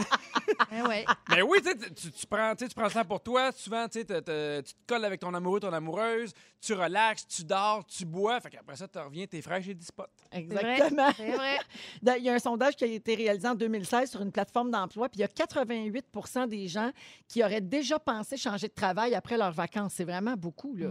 [0.71, 1.05] Ben ouais.
[1.29, 3.51] Mais oui, tu, sais, tu, tu prends, tu sais, tu prends ça pour toi.
[3.51, 6.31] Souvent, tu sais, te- te- tu te colles avec ton amoureux, ton amoureuse.
[6.59, 8.39] Tu relaxes, tu dors, tu bois.
[8.41, 10.03] Fait qu'après ça, tu reviens, t'es fraîche et dispo.
[10.31, 10.73] C'est vrai.
[10.73, 11.09] Exactement.
[11.15, 11.57] C'est vrai.
[12.17, 15.07] Il y a un sondage qui a été réalisé en 2016 sur une plateforme d'emploi,
[15.09, 16.91] puis il y a 88% des gens
[17.27, 19.93] qui auraient déjà pensé changer de travail après leurs vacances.
[19.95, 20.75] C'est vraiment beaucoup.
[20.75, 20.89] Là.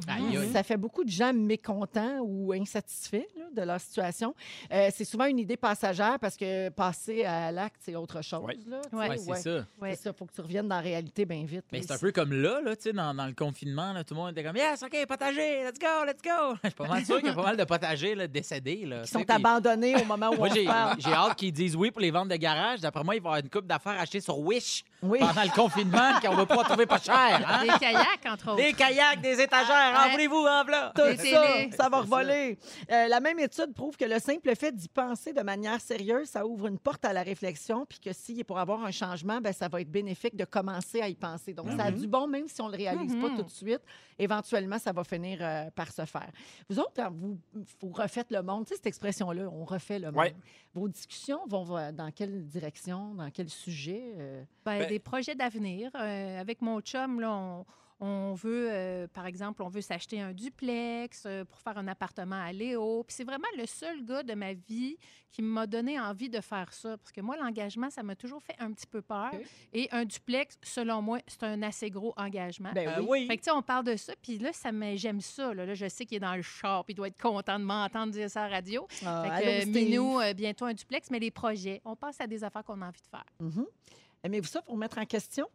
[0.53, 4.35] Ça fait beaucoup de gens mécontents ou insatisfaits là, de leur situation.
[4.73, 8.43] Euh, c'est souvent une idée passagère parce que passer à l'acte, c'est autre chose.
[8.45, 8.57] Ouais.
[8.93, 9.65] Ouais, c'est ça.
[9.81, 9.95] Ouais.
[9.95, 11.65] C'est ça, faut que tu reviennes dans la réalité bien vite.
[11.73, 14.15] Mais c'est un peu comme là, là tu sais, dans, dans le confinement, là, tout
[14.15, 16.57] le monde était comme Yes, OK, potager, let's go, let's go.
[16.65, 18.85] Je suis pas mal sûr qu'il y a pas mal de potagers là, décédés.
[18.87, 20.97] Là, Qui sont abandonnés au moment où Moi, on j'ai se parle.
[20.99, 22.81] j'ai hâte qu'ils disent oui pour les ventes de garage.
[22.81, 25.19] D'après moi, il va y avoir une coupe d'affaires achetées sur Wish Oui.
[25.21, 27.15] pendant le confinement qu'on va pas trouver pas cher.
[27.47, 27.63] Hein?
[27.63, 28.57] Des kayaks, entre autres.
[28.63, 30.07] Des kayaks, des étagères, Ouais.
[30.07, 30.93] en voulez-vous, en voilà.
[30.95, 31.71] Tout Des ça, télés.
[31.77, 32.59] ça va revoler.
[32.91, 36.47] Euh, la même étude prouve que le simple fait d'y penser de manière sérieuse, ça
[36.47, 39.53] ouvre une porte à la réflexion, puis que s'il est pour avoir un changement, ben,
[39.53, 41.53] ça va être bénéfique de commencer à y penser.
[41.53, 43.37] Donc, ça a du bon, même si on ne le réalise pas Mhm.
[43.37, 43.81] tout de suite.
[44.19, 46.31] Éventuellement, ça va finir euh, par se faire.
[46.71, 47.37] Vous autres, quand vous,
[47.81, 50.21] vous refaites le monde, tu sais, cette expression-là, on refait le monde.
[50.23, 50.35] Ouais.
[50.75, 54.13] Vos discussions vont euh, dans quelle direction, dans quel sujet?
[54.19, 54.43] euh?
[54.65, 55.91] Ben, Ben- des projets d'avenir.
[55.95, 57.65] Euh, avec mon chum, là, on,
[57.99, 62.41] on veut, euh, par exemple, on veut s'acheter un duplex euh, pour faire un appartement
[62.43, 63.03] à Léo.
[63.05, 64.99] Puis c'est vraiment le seul gars de ma vie
[65.31, 66.97] qui m'a donné envie de faire ça.
[66.99, 69.31] Parce que moi, l'engagement, ça m'a toujours fait un petit peu peur.
[69.73, 72.73] Et un duplex, selon moi, c'est un assez gros engagement.
[72.75, 73.07] Ben Euh, oui.
[73.09, 73.27] oui.
[73.29, 75.55] Fait que, tu sais, on parle de ça, puis là, ça me- j'aime ça.
[75.55, 75.65] Là.
[75.65, 78.13] Là, je sais qu'il est dans le char, puis il doit être content de m'entendre
[78.13, 78.87] dire ça à la radio.
[79.07, 79.73] Ah, fait que, euh.
[79.73, 82.89] Minou, euh, bientôt un duplex, mais les projets, on passe à des affaires qu'on a
[82.89, 83.25] envie de faire.
[83.41, 83.67] Mhm.
[84.23, 85.49] Aimez-vous ça pour mettre en question?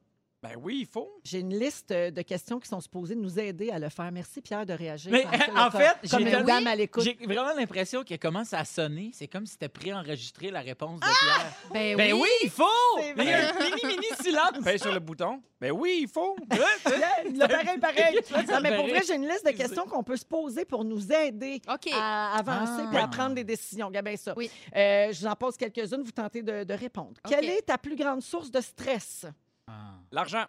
[0.44, 1.20] Ben oui, il faut.
[1.24, 4.12] J'ai une liste euh, de questions qui sont supposées nous aider à le faire.
[4.12, 5.12] Merci, Pierre, de réagir.
[5.12, 5.24] Mais,
[5.56, 7.04] en fait, comme j'ai une dame à l'écoute.
[7.04, 9.12] J'ai vraiment l'impression que commence à sonner.
[9.14, 11.54] C'est comme si c'était préenregistré la réponse de Pierre.
[11.72, 12.66] Ben, Ben oui, il faut!
[13.16, 14.64] Il y a un mini, mini silence.
[14.64, 15.44] Paye sur le bouton.
[15.60, 16.36] Ben oui, il faut.
[17.36, 18.20] L'a pareil, pareil.
[18.52, 21.12] Non, mais pour vrai, j'ai une liste de questions qu'on peut se poser pour nous
[21.14, 22.94] aider à avancer Ah.
[22.94, 23.10] et à Oui.
[23.12, 23.86] prendre des décisions.
[23.88, 24.34] Regardez ça.
[24.36, 24.50] Oui.
[24.76, 27.14] Euh, je vous en pose quelques-unes, vous tentez de, de répondre.
[27.30, 29.28] Quelle est ta plus grande source de stress?
[29.72, 29.94] Ah.
[30.12, 30.46] L'argent.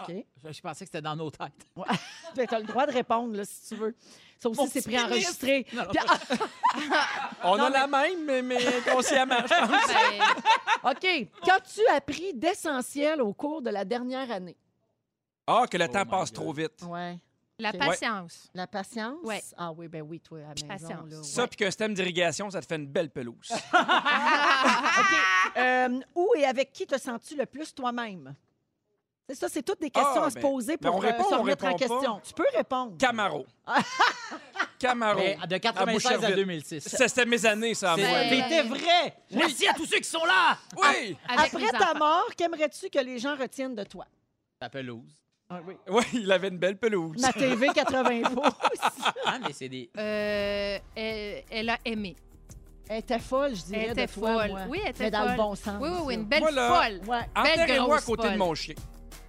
[0.00, 0.12] OK.
[0.44, 1.66] Je, je pensais que c'était dans nos têtes.
[2.34, 3.94] tu as le droit de répondre là, si tu veux.
[4.38, 5.66] Ça aussi, c'est préenregistré.
[5.72, 6.88] Non, non, Puis-
[7.42, 8.58] On Non, a mais- la même, mais, mais
[8.92, 9.88] consciemment, je pense.
[10.84, 11.28] Ben, OK.
[11.44, 14.56] Qu'as-tu appris d'essentiel au cours de la dernière année?
[15.46, 16.34] Ah, que le Oh temps passe God.
[16.42, 16.82] trop vite.
[16.86, 17.18] Ouais.
[17.58, 18.48] la patience.
[18.54, 19.18] La patience?
[19.24, 19.42] Ouais.
[19.56, 20.66] Ah oui, ben oui, toi, à la maison.
[20.68, 21.10] Patience.
[21.10, 23.50] là, Ça, puis qu'un système d'irrigation, ça te fait une belle pelouse.
[23.50, 25.18] OK.
[25.56, 28.34] Euh, où et avec qui te sens-tu le plus toi-même?
[29.28, 31.28] C'est ça, c'est toutes des questions Ah, à se ben, poser ben, pour répond, euh,
[31.28, 31.94] se on remettre en répond pas.
[32.00, 32.20] question.
[32.26, 32.96] Tu peux répondre.
[32.98, 33.44] Camaro.
[34.78, 35.18] Camaro.
[35.20, 36.36] Mais de 96 à Boucherville.
[36.36, 36.80] 2006.
[36.88, 38.18] Ça, C'était mes années, ça, à C'est- moi.
[38.20, 39.14] Ben, C'était vrai!
[39.32, 40.56] Merci à tous ceux qui sont là!
[40.76, 41.16] Oui!
[41.28, 41.98] Avec Après les ta enfants.
[41.98, 44.06] mort, qu'aimerais-tu que les gens retiennent de toi?
[44.60, 45.12] La pelouse.
[45.50, 45.74] Ah oui.
[45.88, 47.20] Oui, il avait une belle pelouse.
[47.20, 48.80] Ma TV 80 pouces.
[49.26, 49.90] Ah, mais c'est des.
[49.96, 52.16] Euh, elle, elle a aimé.
[52.88, 54.50] Elle était folle, je dirais, Elle était de toi, folle.
[54.50, 54.60] moi.
[54.68, 55.30] Oui, elle était Mais dans folle.
[55.32, 55.76] le bon sens.
[55.80, 57.00] Oui, oui, oui, une belle Moi, folle.
[57.06, 57.20] Ouais.
[57.36, 58.32] Enterrez-moi à grosse côté folle.
[58.32, 58.74] de mon chien.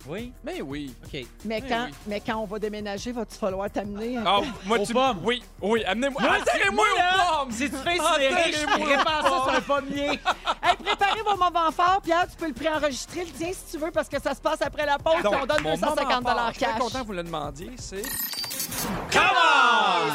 [0.08, 0.32] Oui?
[0.44, 0.94] Mais oui.
[1.06, 1.26] OK.
[1.46, 1.94] Mais, quand, oui.
[2.08, 4.18] mais quand on va déménager, va-tu falloir t'amener?
[4.18, 4.48] un Ah, peu?
[4.68, 4.94] moi, Aux tu...
[4.94, 5.20] pommes.
[5.24, 6.22] Oui, oui, amenez-moi.
[6.22, 7.52] Moi, Enterrez-moi aux pommes!
[7.52, 10.20] Si tu fais Ah, enterrez-moi prépare ça sur un pommier.
[10.62, 12.02] Hey, préparez vos moments forts.
[12.04, 14.62] Pierre, tu peux le préenregistrer, le tien, si tu veux, parce que ça se passe
[14.62, 15.22] après la pause.
[15.24, 16.70] Donc, puis on donne mon 250 moment fort, Je suis cash.
[16.72, 17.72] très content que vous le demandiez.
[17.78, 18.02] C'est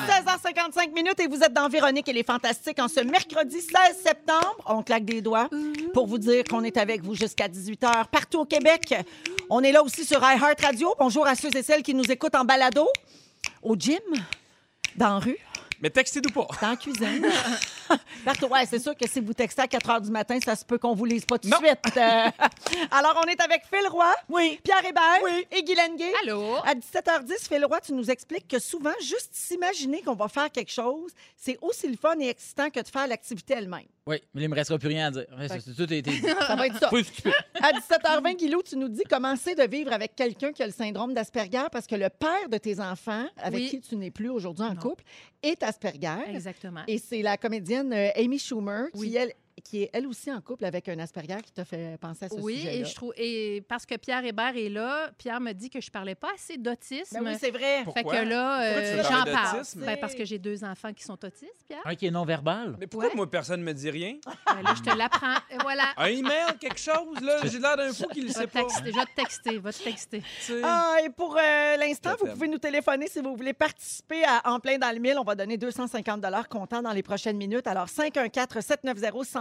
[0.07, 3.71] 16h55 minutes et vous êtes dans Véronique et les Fantastiques en ce mercredi 16
[4.03, 4.57] septembre.
[4.67, 5.49] On claque des doigts
[5.93, 8.95] pour vous dire qu'on est avec vous jusqu'à 18h partout au Québec.
[9.51, 10.95] On est là aussi sur iHeart Radio.
[10.99, 12.87] Bonjour à ceux et celles qui nous écoutent en balado,
[13.63, 14.01] au gym,
[14.97, 15.39] dans la rue,
[15.85, 16.47] Mais textez-nous pas.
[16.63, 17.27] dans la cuisine.
[18.25, 18.47] Partout.
[18.47, 20.79] Ouais, c'est sûr que si vous textez à 4 h du matin, ça se peut
[20.79, 21.97] qu'on vous lise pas tout de suite.
[21.99, 22.31] Euh,
[22.91, 24.59] alors, on est avec Phil Roy, Oui.
[24.65, 25.21] Pierre Hébert
[25.53, 26.11] et Guylaine Gay.
[26.23, 26.55] Allô?
[26.65, 30.73] À 17h10, Phil Roy, tu nous expliques que souvent, juste s'imaginer qu'on va faire quelque
[30.73, 33.85] chose, c'est aussi le fun et excitant que de faire l'activité elle-même.
[34.07, 35.25] Oui, mais il me restera plus rien à dire.
[35.39, 36.21] Ouais, ça, c'est- Tout a été dit.
[36.47, 36.91] Ça va être ça.
[36.91, 37.33] Faut stupide.
[37.63, 41.15] À 17h20, Guilou, tu nous dis commencer de vivre avec quelqu'un qui a le syndrome
[41.15, 43.69] d'Asperger parce que le père de tes enfants, avec Oui.
[43.71, 44.81] qui tu n'es plus aujourd'hui en Non.
[44.81, 45.05] couple,
[45.43, 46.19] est Asperger.
[46.29, 46.83] Exactement.
[46.87, 49.17] Et c'est la comédienne euh, Amy Schumer qui, Oui.
[49.17, 52.29] elle, qui est elle aussi en couple avec un Asperger qui t'a fait penser à
[52.29, 52.73] ce Oui, sujet-là.
[52.75, 55.91] et je trouve et parce que Pierre Hébert est là, Pierre me dit que je
[55.91, 57.19] parlais pas assez d'autisme.
[57.23, 57.79] Ben oui, c'est vrai.
[57.79, 58.17] fait Pourquoi?
[58.21, 59.53] que là, euh, j'en parle.
[59.59, 59.85] d'autisme?
[59.85, 61.83] Ben, parce que j'ai deux enfants qui sont autistes, Pierre.
[61.85, 62.77] Un qui est non-verbal.
[62.81, 63.15] Mais pourquoi Ouais.
[63.17, 64.17] moi, personne ne me dit rien?
[64.47, 65.37] Ben là, je te l'apprends.
[65.51, 65.85] Et voilà.
[65.97, 67.39] Un email, quelque chose, là?
[67.45, 68.67] J'ai l'air d'un fou qui le sait pas.
[68.79, 70.23] je vais te texter, va te texter.
[70.65, 74.59] Ah, et pour euh, l'instant, vous pouvez nous téléphoner si vous voulez participer à En
[74.61, 75.17] plein dans le mille.
[75.19, 77.67] On va donner 250 comptant dans les prochaines minutes.
[77.67, 77.89] Alors,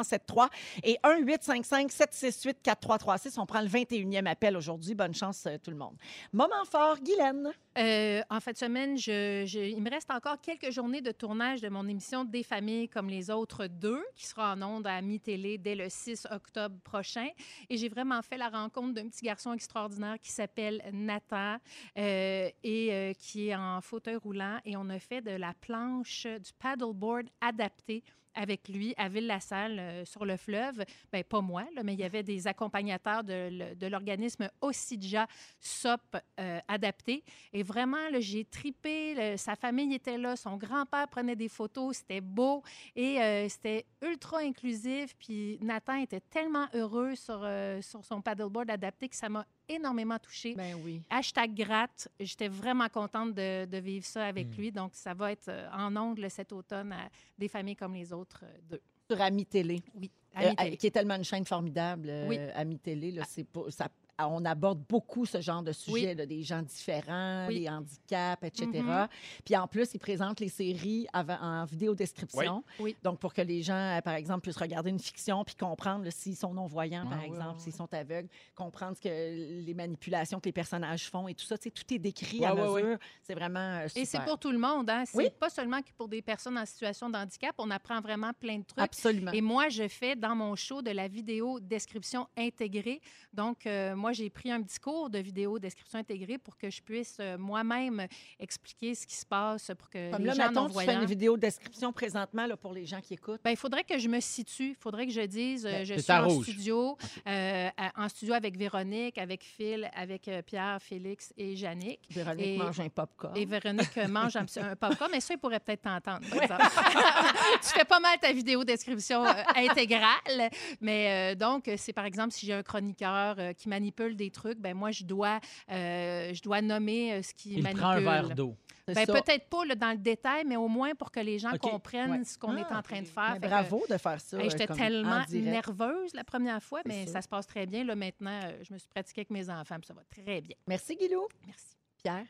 [0.04, 0.50] 514-790-1073
[0.84, 3.40] et 1-855-768-4336.
[3.40, 4.96] On prend le 21e appel aujourd'hui.
[4.96, 5.96] Bonne chance, euh, tout le monde.
[6.32, 7.52] Moment fort, Guylaine.
[7.78, 11.62] Euh, en fin de semaine, je, je- il me reste encore quelques journées de tournage
[11.62, 15.58] de mon émission Des familles comme les autres deux, qui sera en ondes à mi-télé
[15.58, 17.28] dès le 6 octobre prochain.
[17.70, 21.58] Et j'ai vraiment fait la rencontre d'un petit garçon extraordinaire qui s'appelle Nathan
[21.98, 24.60] euh, et euh, qui est en fauteuil roulant.
[24.66, 28.04] Et on a fait de la planche, du paddleboard adapté
[28.36, 30.84] avec lui à Ville-la-Salle euh, sur le fleuve.
[31.12, 35.28] Bien, pas moi, mais il y avait des accompagnateurs de, de l'organisme Osidja
[35.60, 37.24] SOP euh, adapté.
[37.52, 39.38] Et vraiment, j'ai tripé.
[39.38, 40.36] sa famille était là.
[40.36, 41.98] Son grand-père prenait des photos.
[41.98, 42.64] C'était beau.
[42.96, 45.16] Et euh, c'était ultra inclusif.
[45.18, 47.48] Puis Nathan était tellement heureux sur,
[47.82, 50.54] sur son paddleboard adapté que ça m'a énormément touchée.
[50.56, 51.02] Ben oui.
[51.10, 52.08] Hashtag gratte.
[52.20, 54.56] J'étais vraiment contente de, de vivre ça avec Mm.
[54.58, 54.72] lui.
[54.72, 58.42] Donc, ça va être euh, en ongle cet automne à des familles comme les autres
[58.44, 58.82] euh, deux.
[59.10, 59.82] Sur Ami Télé.
[59.96, 62.38] Oui, Euh, qui est tellement une chaîne formidable, euh, Oui.
[62.56, 63.12] Ami Télé.
[63.12, 63.90] Là, c'est ça-
[64.20, 66.16] on aborde beaucoup ce genre de sujet, Oui.
[66.16, 67.62] là, des gens différents, Oui.
[67.62, 68.68] des handicaps, etc.
[68.74, 69.08] Mhm.
[69.46, 72.64] Puis en plus, ils présentent les séries avant- en vidéo description.
[72.80, 72.96] Oui.
[73.04, 76.36] Donc, pour que les gens, euh, par exemple, puissent regarder une fiction puis comprendre s'ils
[76.36, 80.52] sont non-voyants, par Ah, exemple, s'ils sont aveugles, comprendre ce que les manipulations que les
[80.54, 81.58] personnages font et tout ça.
[81.58, 82.98] Tout est décrit à mesure.
[83.24, 84.26] C'est vraiment euh, Et c'est super.
[84.26, 84.90] pour tout le monde.
[84.90, 85.04] Hein?
[85.06, 87.56] C'est pas seulement que pour des personnes en situation de handicap.
[87.58, 88.80] On apprend vraiment plein de trucs.
[88.80, 89.32] Absolument.
[89.32, 93.02] Et moi, je fais dans mon show de la vidéo description intégrée.
[93.34, 96.82] Donc, euh, moi, j'ai pris un petit cours de vidéo description intégrée pour que je
[96.82, 98.06] puisse euh, moi-même
[98.38, 101.06] expliquer ce qui se passe pour que Comme les là, gens mettons, tu fais une
[101.06, 103.40] vidéo description présentement là, pour les gens qui écoutent.
[103.46, 104.72] Ben, il faudrait que je me situe.
[104.72, 106.44] Il faudrait que je dise, euh, Ben, je suis en rouge.
[106.48, 106.98] studio,
[107.28, 112.02] euh, à- en studio avec Véronique, avec Phil, avec euh, Pierre, Félix et Jannick.
[112.10, 113.38] Véronique Et- mange un popcorn.
[113.38, 116.64] Et Véronique mange un, un popcorn, mais ça, il pourrait peut-être t'entendre, par exemple.
[117.62, 120.50] tu fais pas mal ta vidéo description euh, intégrale,
[120.82, 124.60] mais euh, donc, c'est par exemple, si j'ai un chroniqueur euh, qui manipule des trucs,
[124.60, 125.40] ben moi, je dois,
[125.72, 127.82] euh, je dois nommer euh, ce qui Il manipule.
[127.82, 128.56] prend un verre d'eau.
[128.86, 132.12] Ben, peut-être pas là, dans le détail, mais au moins pour que les gens comprennent
[132.12, 132.24] Ouais.
[132.26, 133.30] ce qu'on est Ah, en train de faire.
[133.30, 134.38] Mais Fait que- bravo de faire ça.
[134.38, 137.14] Hey, J'étais tellement nerveuse la première fois, mais ça.
[137.14, 137.86] ça se passe très bien.
[137.86, 140.56] Là, maintenant, euh, je me suis pratiquée avec mes enfants, puis ça va très bien.
[140.68, 141.28] Merci, Guilou.
[141.46, 141.78] Merci.
[142.04, 142.26] Pierre?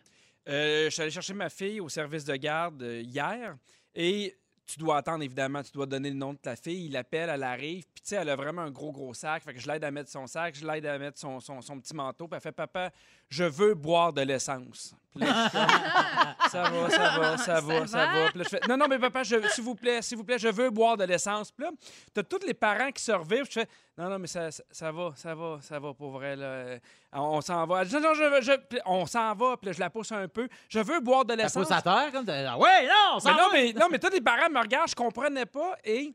[0.48, 3.56] Euh, je suis allé chercher ma fille au service de garde hier
[3.96, 4.36] et
[4.66, 5.62] tu dois attendre, évidemment.
[5.62, 6.86] Tu dois donner le nom de ta fille.
[6.86, 7.84] Il appelle, elle arrive.
[7.94, 9.44] Puis, tu sais, elle a vraiment un gros, gros sac.
[9.44, 12.28] Fait que je l'aide à mettre son sac, je l'aide à mettre son, petit manteau.
[12.28, 12.92] Puis, elle fait Papa,
[13.34, 14.94] je veux boire de l'essence.
[15.16, 15.68] Puis là, je suis comme,
[16.52, 18.14] ça va, ça va, ça va, ça va?
[18.24, 18.30] va.
[18.30, 20.38] Puis là, je fais Non, non, mais papa, je- s'il vous plaît, s'il vous plaît,
[20.40, 21.52] je veux boire de l'essence.
[21.52, 21.72] Puis là,
[22.14, 23.46] t'as tous les parents qui se revivent.
[23.46, 23.68] Je fais
[23.98, 26.36] Non, non, mais ça, ça, ça va, ça va, ça va pour vrai.
[26.36, 26.78] Là.
[27.12, 27.86] On, s'en va.
[27.86, 29.58] Non, non, je, veux- je, Puis on s'en va.
[29.58, 30.48] Puis là, je la pousse un peu.
[30.70, 31.64] Je veux boire de La l'essence.
[31.68, 32.58] pousse à terre, comme ça.
[32.58, 35.46] Ouais, non, ça Mais non, mais, non, mais tous les parents me regardent, je comprenais
[35.48, 35.76] pas.
[35.84, 36.14] Et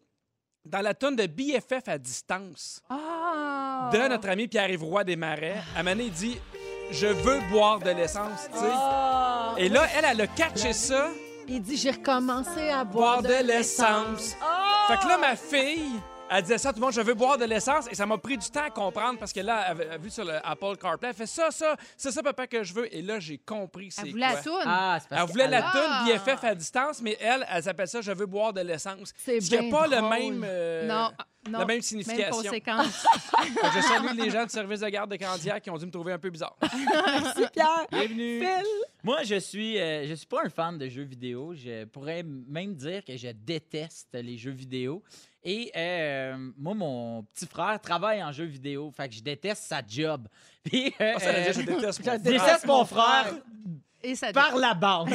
[0.64, 3.90] dans la tonne de BFF à distance Ah!
[3.92, 6.38] de notre ami Pierre-Yves Roy des Marais, à il dit
[6.91, 8.72] Je veux boire de l'essence, tu sais.
[8.72, 9.55] Ah!
[9.59, 11.09] Et là, elle, elle a catché ça,
[11.47, 14.36] Il dit J'ai recommencé à boire boire de l'essence.
[14.89, 16.01] Fait que là, ma fille.
[16.30, 17.86] Elle disait ça, tout le monde, je veux boire de l'essence.
[17.90, 20.10] Et ça m'a pris du temps à comprendre parce que là, elle elle a vu
[20.10, 22.94] sur le Apple CarPlay, elle fait ça, ça, c'est ça, papa, que je veux.
[22.94, 24.34] Et là, j'ai compris c'est Elle voulait quoi.
[24.36, 24.62] la toune.
[24.66, 26.04] Ah, c'est parce Elle voulait la Ah!
[26.06, 29.12] toune BFF à distance, mais elle, elle s'appelle ça, je veux boire de l'essence.
[29.16, 30.10] C'est Ce qui n'a pas le drôle.
[30.10, 31.10] même, euh, non,
[31.50, 31.58] non.
[31.60, 32.30] la même Même signification.
[32.42, 32.86] conséquence.
[33.38, 35.86] Fait que je salue les gens du service de garde de Candiac qui ont dû
[35.86, 36.56] me trouver un peu bizarre.
[36.62, 37.86] Merci, Pierre.
[37.90, 38.40] Bienvenue.
[38.40, 38.64] Phil.
[39.02, 41.54] Moi, je suis, euh, je suis pas un fan de jeux vidéo.
[41.54, 45.02] Je pourrais même dire que je déteste les jeux vidéo.
[45.51, 48.90] Et euh, moi, mon petit frère travaille en jeux vidéo.
[48.94, 50.28] Fait que je déteste sa job.
[50.62, 52.18] Puis, euh, ça veut dire, je déteste mon frère.
[52.20, 53.34] déteste mon frère
[54.03, 55.09] Et ça par la bande.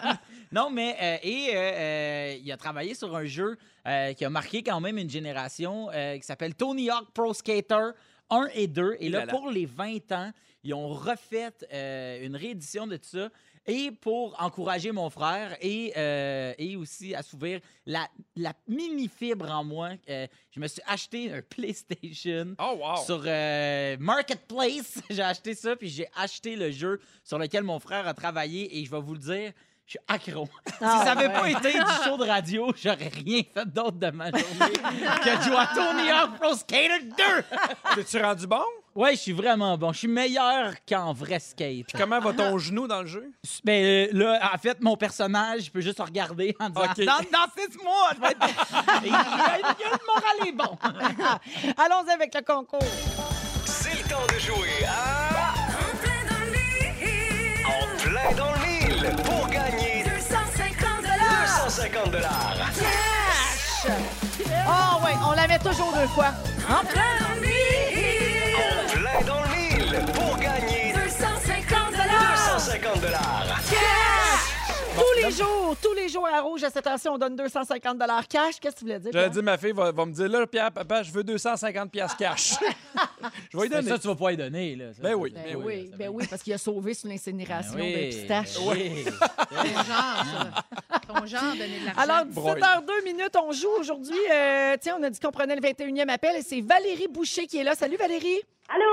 [0.52, 4.30] non, mais euh, et euh, euh, il a travaillé sur un jeu euh, qui a
[4.30, 7.90] marqué quand même une génération euh, qui s'appelle Tony Hawk Pro Skater
[8.30, 8.96] 1 et 2.
[9.00, 9.32] Et Et là, là là.
[9.32, 10.30] pour les 20 ans,
[10.62, 13.28] ils ont refait euh, une réédition de tout ça.
[13.66, 19.90] Et pour encourager mon frère et, euh, et aussi assouvir la, la mini-fibre en moi,
[20.08, 23.04] euh, je me suis acheté un PlayStation Oh, wow.
[23.04, 25.00] sur euh, Marketplace.
[25.10, 28.78] j'ai acheté ça, puis j'ai acheté le jeu sur lequel mon frère a travaillé.
[28.78, 29.52] Et je vais vous le dire,
[29.86, 30.48] je suis accro.
[30.82, 34.10] Ah, si ça n'avait pas été du show de radio, j'aurais rien fait d'autre de
[34.10, 34.72] ma journée
[35.22, 37.14] que de jouer à Tony Hawk Pro Skater 2.
[37.96, 38.62] T'es-tu rendu bon?
[38.94, 39.92] Ouais, je suis vraiment bon.
[39.92, 41.86] Je suis meilleur qu'en vrai skate.
[41.96, 43.30] Comment va ton genou dans le jeu?
[43.64, 47.04] Ben euh, là, en fait, mon personnage, je peux juste regarder en disant Ok.
[47.04, 48.40] dans, dans six mois, je vais être...
[49.04, 50.76] Il, le moral est bon.
[51.82, 52.80] Allons-y avec le concours.
[53.64, 55.54] C'est le temps de jouer à...
[57.68, 61.02] En plein dans le mille pour gagner 250
[62.10, 62.70] dollars.
[64.68, 66.32] Oh, oui, on l'avait toujours deux fois.
[66.68, 67.46] En plein dans le
[75.30, 78.58] les jours, tous les jours à Rouge, à cette heure-ci, on donne 250 cash.
[78.60, 79.10] Qu'est-ce que tu voulais dire?
[79.12, 79.30] Pierre?
[79.30, 82.54] dire, ma fille va, va me dire, là, Pierre, papa, je veux 250 piastres cash.
[83.52, 83.88] je vais lui donner.
[83.88, 84.76] ça, tu vas pas y donner.
[84.76, 85.02] Là, ça.
[85.02, 87.92] Ben oui, Ben ben oui, ben oui, parce qu'il a sauvé sur l'incinération Ben oui.
[87.94, 88.56] des pistaches.
[88.66, 89.04] Oui.
[89.04, 90.98] Ton genre, ça.
[91.08, 92.00] Ton genre, donner de l'argent.
[92.00, 92.54] Alors, Broye.
[92.56, 94.16] 17h02 minutes, on joue aujourd'hui.
[94.32, 97.58] euh, tiens, on a dit qu'on prenait le 21e appel et c'est Valérie Boucher qui
[97.58, 97.74] est là.
[97.74, 98.40] Salut Valérie.
[98.68, 98.84] Allô?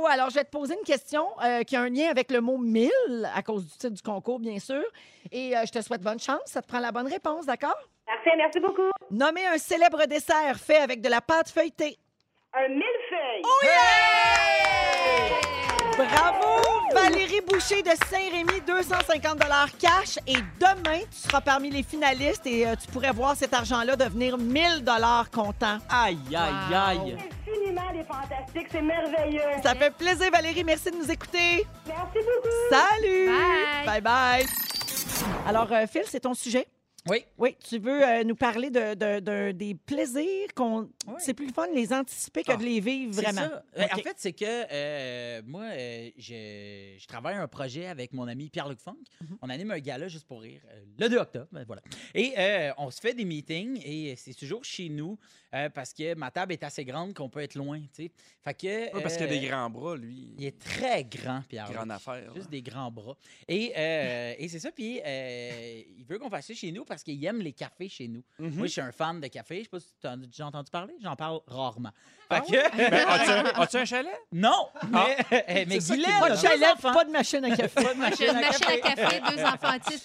[0.00, 0.06] Allô?
[0.06, 2.58] Alors, je vais te poser une question euh, qui a un lien avec le mot
[2.58, 2.90] 1000
[3.34, 4.82] à cause du titre du concours, bien sûr.
[5.30, 6.40] Et euh, je te souhaite bonne chance.
[6.46, 7.76] Ça te prend la bonne réponse, d'accord?
[8.04, 8.90] Parfait, merci beaucoup.
[9.12, 11.96] Nommez un célèbre dessert fait avec de la pâte feuilletée.
[12.54, 12.68] Un
[13.62, 15.36] millefeuille.
[15.96, 16.76] Bravo!
[16.92, 19.38] Valérie Boucher de Saint-Rémy, 250
[19.78, 20.18] cash.
[20.26, 24.36] Et demain, tu seras parmi les finalistes et euh, tu pourrais voir cet argent-là devenir
[24.38, 24.84] 1000
[25.32, 25.78] comptant.
[25.88, 27.16] Aïe, aïe, aïe.
[27.16, 29.40] Infiniment des fantastiques, c'est merveilleux.
[29.62, 30.64] Ça fait plaisir, Valérie.
[30.64, 31.66] Merci de nous écouter.
[31.86, 32.54] Merci beaucoup.
[32.70, 33.26] Salut!
[33.26, 33.86] Bye.
[33.86, 34.46] Bye bye.
[35.46, 36.66] Alors, euh, Phil, c'est ton sujet.
[37.08, 37.24] Oui.
[37.38, 40.88] Oui, tu veux euh, nous parler de, de- de- des plaisirs qu'on.
[41.06, 41.14] Oui.
[41.18, 43.42] C'est plus le fun de les anticiper que Ah, de les vivre C'est vraiment.
[43.48, 43.64] ça.
[43.78, 48.26] Euh, En fait, c'est que euh, moi, euh, je, je travaille un projet avec mon
[48.26, 48.96] ami Pierre-Luc Funk.
[49.20, 49.38] Mhm.
[49.42, 51.46] On anime un gala juste pour rire euh, le 2 octobre.
[51.52, 51.82] ben voilà.
[52.14, 55.18] Et euh, on se fait des meetings et c'est toujours chez nous
[55.54, 57.78] euh, parce que ma table est assez grande qu'on peut être loin.
[57.94, 58.10] tu sais.
[58.42, 58.94] Fait que.
[58.96, 60.34] Ouais, parce qu'il a des grands bras, lui.
[60.38, 61.70] Il est très grand, Pierre.
[61.70, 62.32] Grande affaire.
[62.34, 62.50] Juste là.
[62.50, 63.16] des grands bras.
[63.48, 64.70] Et, euh, et c'est ça.
[64.72, 68.08] Puis, euh, il veut qu'on fasse ça chez nous parce qu'il aime les cafés chez
[68.08, 68.22] nous.
[68.38, 68.54] Mhm.
[68.56, 69.58] Moi, je suis un fan de café.
[69.58, 70.94] Je sais pas si tu as déjà entendu parler.
[71.02, 71.90] J'en parle rarement.
[72.30, 74.20] Ah que- Ben, as-tu un- as-tu un chalet?
[74.32, 76.92] non, mais, euh, mais est Guylaine, Pas de chalet, enfants.
[76.92, 77.82] pas de machine à café.
[77.84, 78.96] Pas de machine Une à machine à café.
[79.20, 79.42] café, deux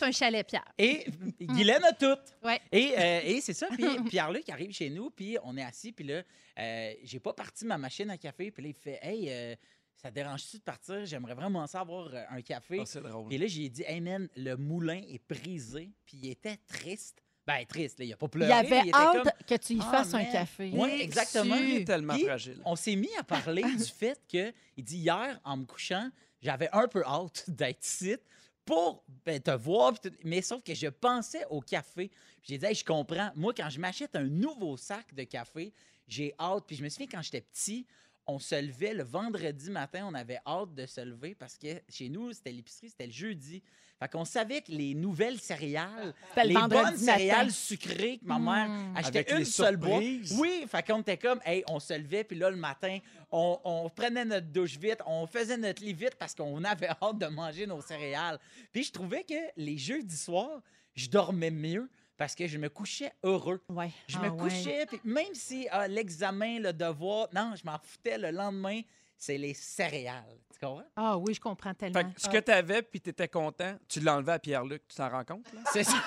[0.04, 0.66] un chalet Pierre.
[0.78, 1.06] Et
[1.40, 2.18] Guylaine a tout.
[2.44, 2.60] Ouais.
[2.72, 3.68] Et, euh, et c'est ça.
[3.72, 6.22] Puis Pierre-Luc arrive chez nous, puis on est assis, puis là,
[6.60, 8.52] euh, j'ai pas parti ma machine à café.
[8.52, 9.56] Puis là, il fait Hey, euh,
[10.02, 11.06] ça te dérange-tu de partir?
[11.06, 12.80] J'aimerais vraiment ça avoir euh, un café.
[12.82, 13.32] Ah, c'est drôle.
[13.32, 15.92] Et là, j'ai dit Hey, man, le moulin est brisé.
[16.06, 17.22] Puis il était triste.
[17.46, 18.50] Ben, triste, là, il a pas Il pleuré.
[18.50, 20.72] y avait hâte comme- que tu y Ah, fasses un café.
[20.74, 21.56] Oui, exactement.
[21.56, 22.62] Il est tellement Puis, fragile.
[22.66, 26.10] On s'est mis à parler du fait que, il dit hier, en me couchant,
[26.42, 28.16] j'avais un peu hâte d'être ici
[28.64, 29.94] pour ben, te voir,
[30.24, 32.10] mais sauf que je pensais au café.
[32.10, 33.32] Puis J'ai dit, Hey, je comprends.
[33.36, 35.74] Moi, quand je m'achète un nouveau sac de café,
[36.08, 36.64] j'ai hâte.
[36.68, 37.86] Puis je me souviens, quand j'étais petit,
[38.28, 42.08] on se levait le vendredi matin, on avait hâte de se lever parce que chez
[42.10, 43.62] nous, c'était l'épicerie, c'était le jeudi.
[44.00, 46.98] Fait qu'on savait que les nouvelles céréales, C'était le les bonnes matin.
[46.98, 48.98] céréales sucrées que ma mère Mm.
[48.98, 50.02] achetait Avec une seule boîte.
[50.40, 52.98] Oui, fait qu'on était comme, hey, on se levait, puis là, le matin,
[53.32, 57.18] on, on prenait notre douche vite, on faisait notre lit vite parce qu'on avait hâte
[57.20, 58.40] de manger nos céréales.
[58.72, 60.62] Puis je trouvais que les jeudis soirs,
[60.96, 61.88] je dormais mieux
[62.22, 63.64] parce que je me couchais heureux.
[63.68, 63.90] Ouais.
[64.08, 64.38] Je Ah me ouais.
[64.38, 68.82] couchais, puis même si ah, l'examen, le devoir, non, je m'en foutais le lendemain,
[69.18, 70.38] c'est les céréales.
[70.54, 70.84] Tu comprends?
[70.96, 72.12] Ah oui, je comprends Fait tellement.
[72.12, 74.84] que ce que tu avais, puis tu étais content, tu l'as enlevé à Pierre-Luc.
[74.88, 75.52] Tu t'en rends compte?
[75.52, 75.62] Là?
[75.74, 75.96] C'est ça.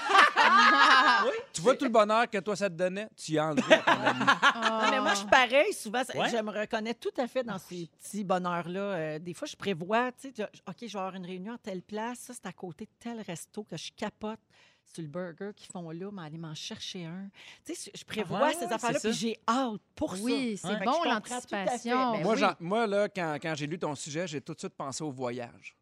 [1.52, 3.08] Tu vois tout le bonheur que toi, ça te donnait?
[3.16, 4.20] Tu y as enlevé à ton ami.
[4.42, 4.80] Ah.
[4.84, 5.72] Non, mais moi, je suis pareil.
[5.72, 6.28] Souvent, Ouais.
[6.30, 8.80] je me reconnais tout à fait dans ces petits bonheurs-là.
[8.80, 11.82] Euh, des fois, je prévois, tu sais, OK, je vais avoir une réunion à telle
[11.82, 12.18] place.
[12.20, 14.38] Ça, c'est à côté de tel resto que je capote
[14.92, 17.28] sur le burger qu'ils font là, mais aller m'en chercher un.
[17.64, 20.56] Tu sais, je- je prévois Ouais, ces ouais, affaires-là, c'est puis j'ai hâte pour Oui,
[20.56, 20.68] ça.
[20.68, 22.12] c'est Fait que bon, l'anticipation.
[22.12, 22.42] Ben Moi, oui.
[22.60, 25.74] moi, là, quand, quand j'ai lu ton sujet, j'ai tout de suite pensé au voyage.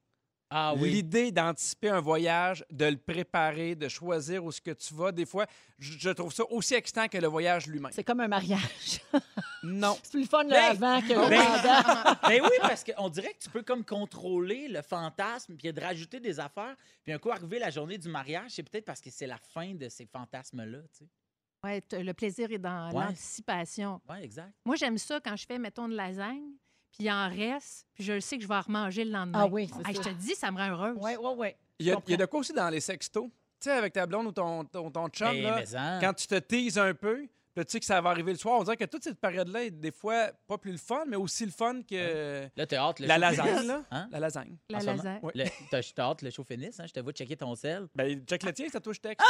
[0.54, 0.90] Ah oui.
[0.90, 5.24] L'idée d'anticiper un voyage, de le préparer, de choisir où ce que tu vas, des
[5.24, 5.46] fois,
[5.78, 7.90] je, je trouve ça aussi excitant que le voyage lui-même.
[7.92, 9.00] C'est comme un mariage.
[9.64, 9.96] Non.
[10.02, 12.18] c'est plus le fun le Ben, avant que le ben, pendant.
[12.28, 16.18] Ben oui, parce qu'on dirait que tu peux comme contrôler le fantasme, puis de rajouter
[16.18, 16.74] des affaires.
[17.04, 19.72] Puis un coup, arrivé la journée du mariage, c'est peut-être parce que c'est la fin
[19.74, 20.78] de ces fantasmes-là.
[20.92, 21.08] Tu sais.
[21.64, 23.04] Ouais, le plaisir est dans Ouais.
[23.04, 24.00] l'anticipation.
[24.10, 24.52] Ouais, exact.
[24.64, 26.42] Moi, j'aime ça quand je fais, mettons, de lasagne,
[26.92, 29.40] puis il en reste, puis je le sais que je vais en remanger le lendemain.
[29.42, 30.02] Ah oui, c'est Hey, ça.
[30.02, 30.96] je te dis, ça me rend heureuse.
[31.00, 31.48] Oui, oui, oui.
[31.78, 33.24] Il y, a, il y a de quoi aussi dans les sextos?
[33.60, 36.12] Tu sais, avec ta blonde ou ton, ton, ton chum, Eh, là, mais en- quand
[36.14, 38.64] tu te teases un peu, puis tu sais que ça va arriver le soir, on
[38.64, 41.50] dirait que toute cette période-là est des fois pas plus le fun, mais aussi le
[41.52, 43.66] fun que Là, t'as hâte le la lasagne.
[43.66, 43.82] Là.
[43.90, 44.08] Hein?
[44.10, 44.56] La lasagne.
[44.70, 45.20] La lasagne.
[45.22, 45.32] Oui.
[45.34, 46.86] Le- T'as t'as hâte le show finisse, hein?
[46.86, 47.86] Je te vois checker ton sel.
[47.94, 49.26] Ben, check le tien, c'est à toi, je texte.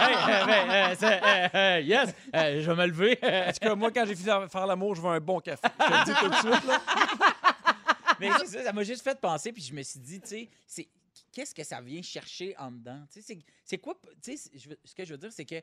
[0.00, 2.14] Hey, euh, ben, euh, euh, yes!
[2.34, 3.18] Euh, je vais me lever.
[3.22, 5.66] En tout cas, moi, quand j'ai fini de faire l'amour, je veux un bon café.
[5.80, 6.64] Je te le dis tout de suite.
[6.66, 6.80] Là.
[8.20, 10.48] Mais c'est ça, ça m'a juste fait penser, puis je me suis dit, tu sais,
[10.66, 10.88] c'est-
[11.32, 13.00] qu'est-ce que ça vient chercher en dedans?
[13.12, 14.50] Tu sais, c'est- c'est quoi, tu sais,
[14.84, 15.56] ce que je veux dire, c'est que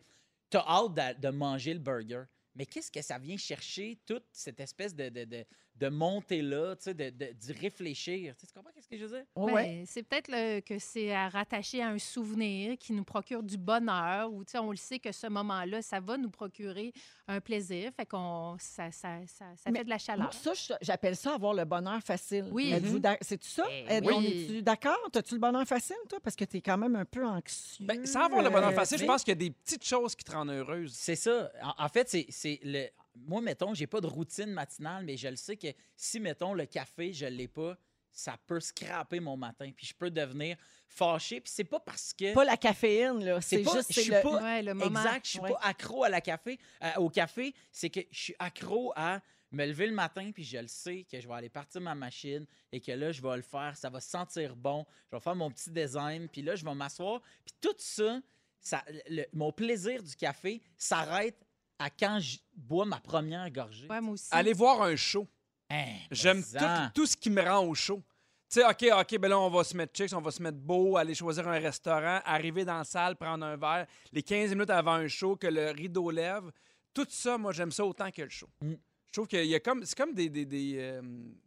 [0.50, 2.24] t'as hâte de, manger le burger,
[2.56, 5.46] mais qu'est-ce que ça vient chercher, toute cette espèce de, de, de
[5.78, 8.34] de monter là, tu sais, de, de- d'y réfléchir.
[8.36, 9.26] Tu sais, tu comprends ce que je veux dire?
[9.36, 9.84] Ouais, Ben, ouais.
[9.86, 14.32] C'est peut-être le- que c'est à rattacher à un souvenir qui nous procure du bonheur
[14.32, 16.94] ou tu sais, on le sait que ce moment-là, ça va nous procurer
[17.28, 17.92] un plaisir.
[17.96, 20.24] Fait qu'on ça, ça, ça, ça Mais fait de la chaleur.
[20.26, 22.48] Moi, ça, je- j'appelle ça avoir le bonheur facile.
[22.52, 22.74] Oui.
[23.22, 23.66] C'est-tu ça?
[23.70, 24.14] Eh oui.
[24.16, 24.98] On est-tu d'accord?
[25.14, 26.20] As-tu le bonheur facile, toi?
[26.24, 27.86] Parce que tu es quand même un peu anxieux.
[27.86, 30.16] Ben, sans avoir le bonheur facile, tu je pense qu'il y a des petites choses
[30.16, 30.94] qui te rendent heureuse.
[30.94, 31.52] C'est ça.
[31.62, 32.88] En, en fait, c'est, c'est le.
[33.16, 36.66] Moi, mettons, j'ai pas de routine matinale, mais je le sais que si, mettons, le
[36.66, 37.78] café, je l'ai pas,
[38.12, 39.72] ça peut scraper mon matin.
[39.76, 40.58] Puis je peux devenir
[40.88, 41.42] fâché.
[41.42, 42.34] Puis c'est pas parce que.
[42.34, 43.42] Pas la caféine, là.
[43.42, 44.22] C'est C'est pas- juste je suis le...
[44.22, 45.00] pas- Ouais, le moment.
[45.02, 45.50] Exact, je suis Ouais.
[45.52, 49.66] pas accro à la café, euh, au café, c'est que je suis accro à me
[49.66, 52.82] lever le matin puis je le sais que je vais aller partir ma machine et
[52.82, 55.70] que là je vais le faire, ça va sentir bon, je vais faire mon petit
[55.72, 58.20] design puis là je vais m'asseoir puis tout ça,
[58.60, 61.45] ça le- mon plaisir du café s'arrête
[61.80, 63.88] à quand je bois ma première gorgée.
[63.88, 64.30] Ouais, moi aussi.
[64.32, 65.28] Aller voir un show.
[65.70, 68.04] Hein, J'aime tout, tout ce qui me rend au show.
[68.50, 70.60] Tu sais, OK, OK, ben là, on va se mettre chicks, on va se mettre
[70.60, 74.70] beau, aller choisir un restaurant, arriver dans la salle, prendre un verre, les 15 minutes
[74.70, 76.52] avant un show, que le rideau lève.
[76.94, 78.48] Tout ça, moi, j'aime ça autant que le show.
[78.62, 78.74] Mm.
[79.08, 79.84] Je trouve qu'il y a comme...
[79.84, 80.30] C'est comme des...
[80.30, 81.02] des, des, euh,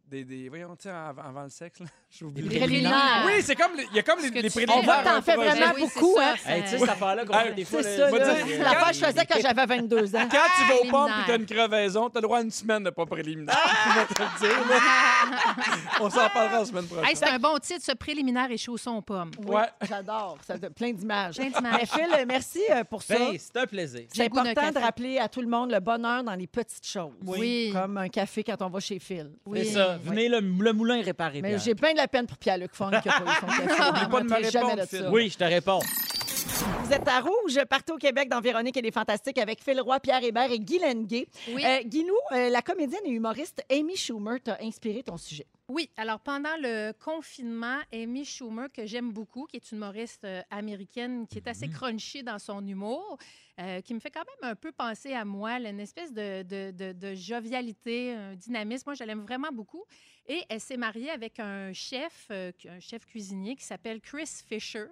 [0.09, 1.85] des, des- voyons, tu sais, avant, avant le sexe, là.
[2.09, 3.23] J'ai oublié Les le- préliminaires.
[3.25, 3.71] Oui, c'est comme...
[3.77, 4.37] Il y a comme les, que.
[4.47, 4.83] On préliminaires.
[4.83, 6.35] voit que t'en fais vraiment Oui, c'est beaucoup, ça, hein?
[6.47, 7.83] Hey, tu sais, cette affaire-là qu'on Hey, fait des fois.
[7.83, 8.33] C'est ça, va là.
[8.43, 10.27] dire, La quand- fois, je faisais quand j'avais 22 ans.
[10.31, 12.83] Quand tu vas aux pompes et t'as une crevaison, t'as le droit à une semaine
[12.83, 13.55] de pas préliminaire.
[13.93, 14.79] Je vais te le dire, là.
[16.01, 17.05] On s'en parlera la semaine prochaine.
[17.09, 19.31] Hey, c'est un bon titre, ce préliminaire et chaussons aux pommes.
[19.45, 19.67] Oui, Ouais.
[19.87, 20.37] J'adore.
[20.47, 21.35] Ça donne plein d'images.
[21.35, 21.79] Plein d'images.
[21.81, 23.15] Mais Phil, merci euh, pour ça.
[23.17, 24.05] Ben, c'est un plaisir.
[24.13, 27.13] C'est important de rappeler à tout le monde le bonheur dans les petites choses.
[27.25, 27.71] Oui.
[27.73, 29.31] Comme un café quand on va chez Phil.
[29.45, 29.65] Oui.
[29.65, 29.98] C'est ça.
[30.03, 31.41] Venez, le, le moulin est réparé.
[31.41, 31.59] Mais Pierre.
[31.59, 34.07] j'ai bien de la peine pour Pierre-Luc Funk qui a pas eu son café.
[34.09, 34.99] Pas de me répondre, de Phil.
[34.99, 35.11] ça.
[35.11, 35.79] Oui, je te réponds.
[36.61, 39.99] Vous êtes à Rouge, partout au Québec, dans Véronique et les Fantastiques, avec Phil Roy,
[39.99, 41.27] Pierre Hébert et Guy Lenguet.
[41.53, 41.63] Oui.
[41.65, 45.45] Euh, Guinou, euh, la comédienne et humoriste Amy Schumer t'a inspiré ton sujet.
[45.67, 50.41] Oui, alors pendant le confinement, Amy Schumer, que j'aime beaucoup, qui est une humoriste euh,
[50.49, 53.17] américaine, qui est assez crunchy dans son humour,
[53.59, 56.43] euh, qui me fait quand même un peu penser à moi, là, une espèce de,
[56.43, 58.83] de- de- de jovialité, un dynamisme.
[58.87, 59.83] Moi, je l'aime vraiment beaucoup.
[60.27, 64.85] Et elle s'est mariée avec un chef, un chef cuisinier qui s'appelle Chris Fisher.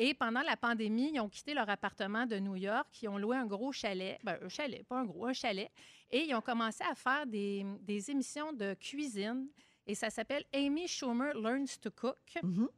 [0.00, 3.36] Et pendant la pandémie, ils ont quitté leur appartement de New York, ils ont loué
[3.36, 5.68] un gros chalet, ben, un chalet, pas un gros, un chalet,
[6.10, 9.48] et ils ont commencé à faire des, des émissions de cuisine.
[9.86, 12.16] Et ça s'appelle Amy Schumer Learns to Cook.
[12.42, 12.68] Mhm.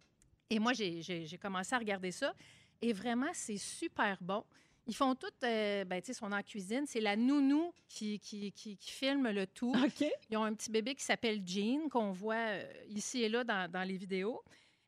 [0.49, 2.35] Et moi, j'ai- commencé à regarder ça.
[2.81, 4.43] Et vraiment, c'est super bon.
[4.87, 6.85] Ils font tout, euh, ben, tu sais, sont en cuisine.
[6.87, 9.73] C'est la nounou qui, qui, qui, qui filme le tout.
[9.73, 10.05] OK.
[10.31, 13.71] Ils ont un petit bébé qui s'appelle Jean, qu'on voit euh, ici et là dans,
[13.71, 14.43] dans les vidéos.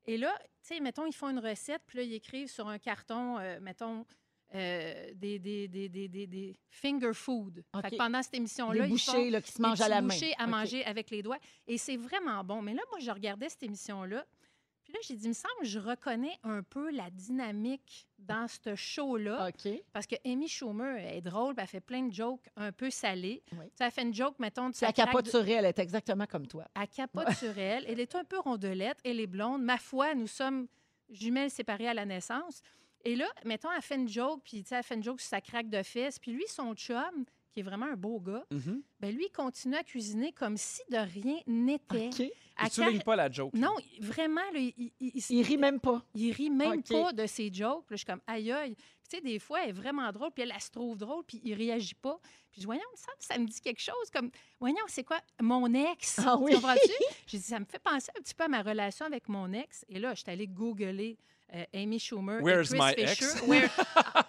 [0.06, 0.36] Et là,
[0.66, 3.58] tu sais, mettons, ils font une recette, puis là, ils écrivent sur un carton, euh,
[3.60, 4.04] mettons,
[4.54, 7.64] euh, des, des, des, des, des- des finger food.
[7.82, 10.08] Fait que pendant cette émission-là, ils font là, qui se mangent à la main.
[10.38, 11.38] à manger avec les doigts.
[11.66, 12.60] Et c'est vraiment bon.
[12.60, 14.26] Mais là, moi, je regardais cette émission-là.
[14.92, 18.46] Puis là, j'ai dit, il me semble que je reconnais un peu la dynamique dans
[18.46, 19.48] ce show-là.
[19.48, 19.72] OK.
[19.92, 22.90] Parce que Amy Schumer elle est drôle, puis elle fait plein de jokes un peu
[22.90, 23.42] salées.
[23.52, 23.64] Oui.
[23.80, 26.26] Elle fait une joke, mettons, de sa craque capote de- sur elle, elle est exactement
[26.26, 26.66] comme toi.
[26.78, 27.84] Elle capote sur elle.
[27.88, 28.98] Elle est un peu rondelette.
[29.04, 29.62] Elle est blonde.
[29.62, 30.66] Ma foi, nous sommes
[31.08, 32.60] jumelles séparées à la naissance.
[33.04, 35.30] Et là, mettons, elle fait une joke, puis tu sais, elle fait une joke sur
[35.30, 36.18] sa craque de fesses.
[36.18, 38.82] Puis lui, son chum, qui est vraiment un beau gars, Mhm.
[39.00, 42.10] ben lui, il continue à cuisiner comme si de rien n'était.
[42.62, 43.52] À Il souligne car- pas la joke.
[43.54, 46.02] Non, vraiment, là, il, il, il- Il rit même pas.
[46.14, 47.84] il rit même pas de ses jokes.
[47.90, 48.74] Là, je suis comme, aïe, aïe.
[49.08, 51.40] Tu sais, des fois, elle est vraiment drôle, puis elle, elle se trouve drôle, puis
[51.44, 52.18] il réagit pas.
[52.50, 55.72] Puis, je dis, voyons, ça, ça me dit quelque chose comme, voyons, c'est quoi, mon
[55.74, 56.18] ex?
[56.24, 56.54] Ah Tu oui.
[56.54, 56.90] comprends-tu?
[57.26, 59.84] J'ai dit, ça me fait penser un petit peu à ma relation avec mon ex.
[59.88, 61.18] Et là, je suis allée googler
[61.54, 62.38] euh, Amy Schumer.
[62.40, 63.24] et Where's Chris my Fisher.
[63.24, 63.42] ex?
[63.42, 63.70] Where-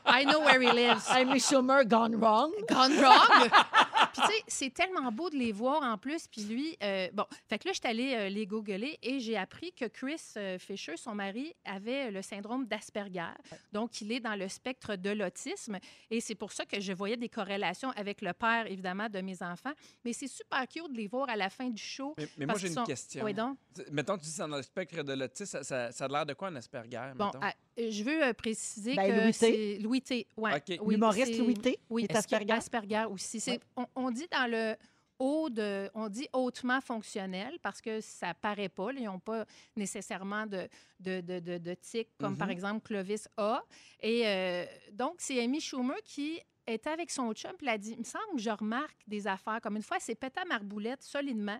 [0.05, 1.05] I know where he lives.
[1.09, 2.51] Amy Schumer gone wrong.
[2.67, 3.49] Gone wrong?
[4.13, 6.27] Puis, tu sais, c'est tellement beau de les voir en plus.
[6.27, 9.37] Puis lui, euh, bon, fait que là, je suis allée euh, les googler et j'ai
[9.37, 13.31] appris que Chris euh, Fisher, son mari, avait le syndrome d'Asperger.
[13.71, 15.79] Donc, il est dans le spectre de l'autisme.
[16.11, 19.41] Et c'est pour ça que je voyais des corrélations avec le père, évidemment, de mes
[19.41, 19.73] enfants.
[20.05, 22.13] Mais c'est super cute de les voir à la fin du show.
[22.17, 23.23] Mais, mais moi, j'ai une sont- question.
[23.25, 23.57] Oui, donc?
[23.75, 26.25] Tu- Mettons, tu dis c'est dans le spectre de l'autisme, ça, ça, ça a l'air
[26.25, 27.11] de quoi un Asperger?
[27.15, 27.39] Bon, mettons?
[27.41, 29.33] ah, je veux euh, préciser Ben, que Louis T.
[29.33, 30.27] c'est Louis T.
[30.37, 30.77] Ouais, OK.
[30.81, 31.79] oui, L'humoriste Louis T.
[31.89, 32.51] Oui, est Asperger.
[32.51, 33.39] Asperger aussi?
[33.39, 33.59] C'est- Ouais.
[33.77, 34.75] on, on dit dans le
[35.19, 38.91] haut de, on dit hautement fonctionnel parce que ça paraît pas.
[38.91, 39.45] là, ils n'ont pas
[39.75, 40.67] nécessairement de,
[40.99, 42.53] de, de, de, de tics comme par Mhm.
[42.53, 43.63] exemple Clovis a.
[44.01, 47.91] Et euh, donc, c'est Amy Schumer qui était avec son chum, puis elle a dit,
[47.91, 49.59] il me semble que je remarque des affaires.
[49.61, 51.59] Comme une fois, elle s'est pétée à marboulette solidement.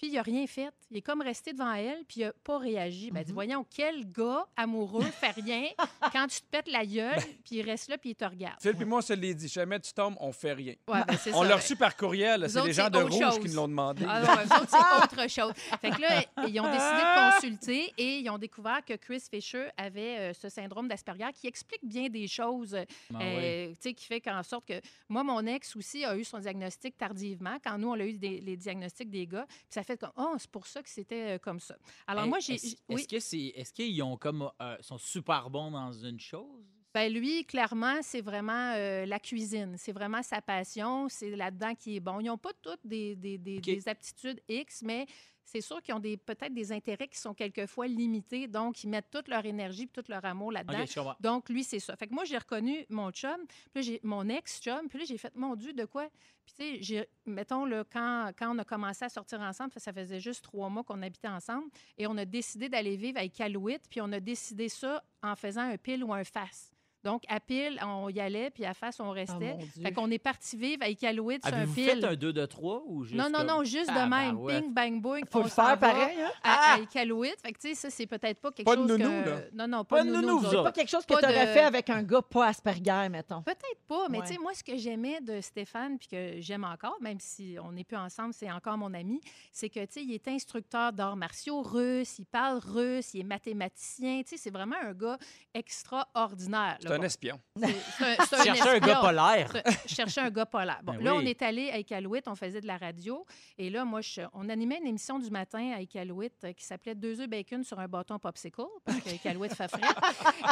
[0.00, 0.70] Puis il n'a rien fait.
[0.90, 3.10] Il est comme resté devant elle, puis il n'a pas réagi.
[3.10, 3.26] Ben, elle Mhm.
[3.26, 5.64] dit, voyons, quel gars amoureux fait rien
[6.10, 8.56] quand tu te pètes la gueule, puis il reste là, puis il te regarde.
[8.62, 9.46] Phil et moi, on se l'est dit.
[9.48, 10.74] Jamais tu tombes, on fait rien.
[10.88, 11.54] Ouais, ben, On l'a ben.
[11.56, 12.48] reçu par courriel.
[12.48, 13.38] C'est les gens de rouge chose.
[13.40, 14.06] qui nous l'ont demandé.
[14.08, 15.52] Ah non, eux autres, c'est autre chose.
[15.82, 19.68] Fait que là, ils ont décidé de consulter et ils ont découvert que Chris Fisher
[19.76, 23.24] avait euh, ce syndrome d'Asperger qui explique bien des choses, euh, Ah oui.
[23.26, 24.80] euh, tu sais, qui fait qu'en sorte que
[25.10, 28.40] moi, mon ex aussi a eu son diagnostic tardivement quand nous, on a eu des-
[28.40, 29.44] les diagnostics des gars.
[29.46, 31.76] Puis ça fait comme, oh, c'est pour ça que c'était euh, comme ça.
[32.06, 32.54] Alors Hey, moi, j'ai.
[32.54, 33.06] Est-ce Oui.
[33.06, 36.64] que c'est, est-ce qu'ils ont comme euh, sont super bons dans une chose?
[36.92, 39.76] Ben lui, clairement, c'est vraiment euh, la cuisine.
[39.78, 41.08] C'est vraiment sa passion.
[41.08, 42.18] C'est là-dedans qui est bon.
[42.18, 43.64] Ils n'ont pas toutes des, des- des- OK.
[43.64, 45.06] des aptitudes X, mais
[45.50, 48.46] c'est sûr qu'ils ont des, peut-être des intérêts qui sont quelquefois limités.
[48.46, 50.78] Donc, ils mettent toute leur énergie et tout leur amour là-dedans.
[51.20, 51.96] Donc, lui, c'est ça.
[51.96, 55.18] Fait que moi, j'ai reconnu mon chum, puis là, j'ai mon ex-chum, puis là, j'ai
[55.18, 56.08] fait, mon Dieu, de quoi?
[56.46, 59.92] Puis, tu sais, j'ai- mettons, là, quand, quand on a commencé à sortir ensemble, ça
[59.92, 63.82] faisait juste trois mois qu'on habitait ensemble, et on a décidé d'aller vivre avec Calouette,
[63.90, 66.70] puis on a décidé ça en faisant un pile ou un face.
[67.02, 69.56] Donc, à pile, on y allait, puis à face, on Oh, restait.
[69.82, 72.00] fait qu'on est parti vivre avec Calouette sur un pile.
[72.00, 74.38] fait un 2 de 3 ou juste non, non, non, juste de même.
[74.46, 75.20] Ping, bang, boing.
[75.30, 76.30] Faut on le faire pareil, hein?
[76.42, 77.30] À, à Iqaluit.
[77.42, 79.28] Fait que, tu sais, ça, c'est peut-être pas quelque Pas de chose nounou, que...
[79.30, 79.36] là.
[79.54, 80.20] Non, non, pas, Pas de nounou.
[80.20, 80.62] nounou, vous autres.
[80.64, 83.42] Pas quelque chose que tu aurais de- fait avec un gars pas Asperger, mettons.
[83.42, 84.26] Peut-être pas, mais Ouais.
[84.26, 87.72] tu sais, moi, ce que j'aimais de Stéphane, puis que j'aime encore, même si on
[87.72, 89.20] n'est plus ensemble, c'est encore mon ami,
[89.52, 93.24] c'est que, tu sais, il est instructeur d'arts martiaux russes, il parle russe, il est
[93.24, 95.16] mathématicien, tu sais, c'est vraiment un gars
[95.54, 96.78] extraordinaire.
[96.90, 97.02] C'est là.
[97.02, 97.40] un espion.
[97.56, 97.66] c'est-
[97.98, 99.00] c'est un- c'est un Cherchez un gars espion.
[99.00, 99.52] polaire.
[99.86, 100.80] Je cherchais un gars polaire.
[100.82, 101.22] Bon, Ben là, oui.
[101.22, 103.24] on est allé à Iqaluit, on faisait de la radio.
[103.58, 106.94] Et là, moi, je- on animait une émission du matin à Iqaluit euh, qui s'appelait
[106.94, 109.80] Deux œufs bacon sur un bâton popsicle, parce que Iqaluit fait frais.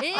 [0.05, 0.13] Et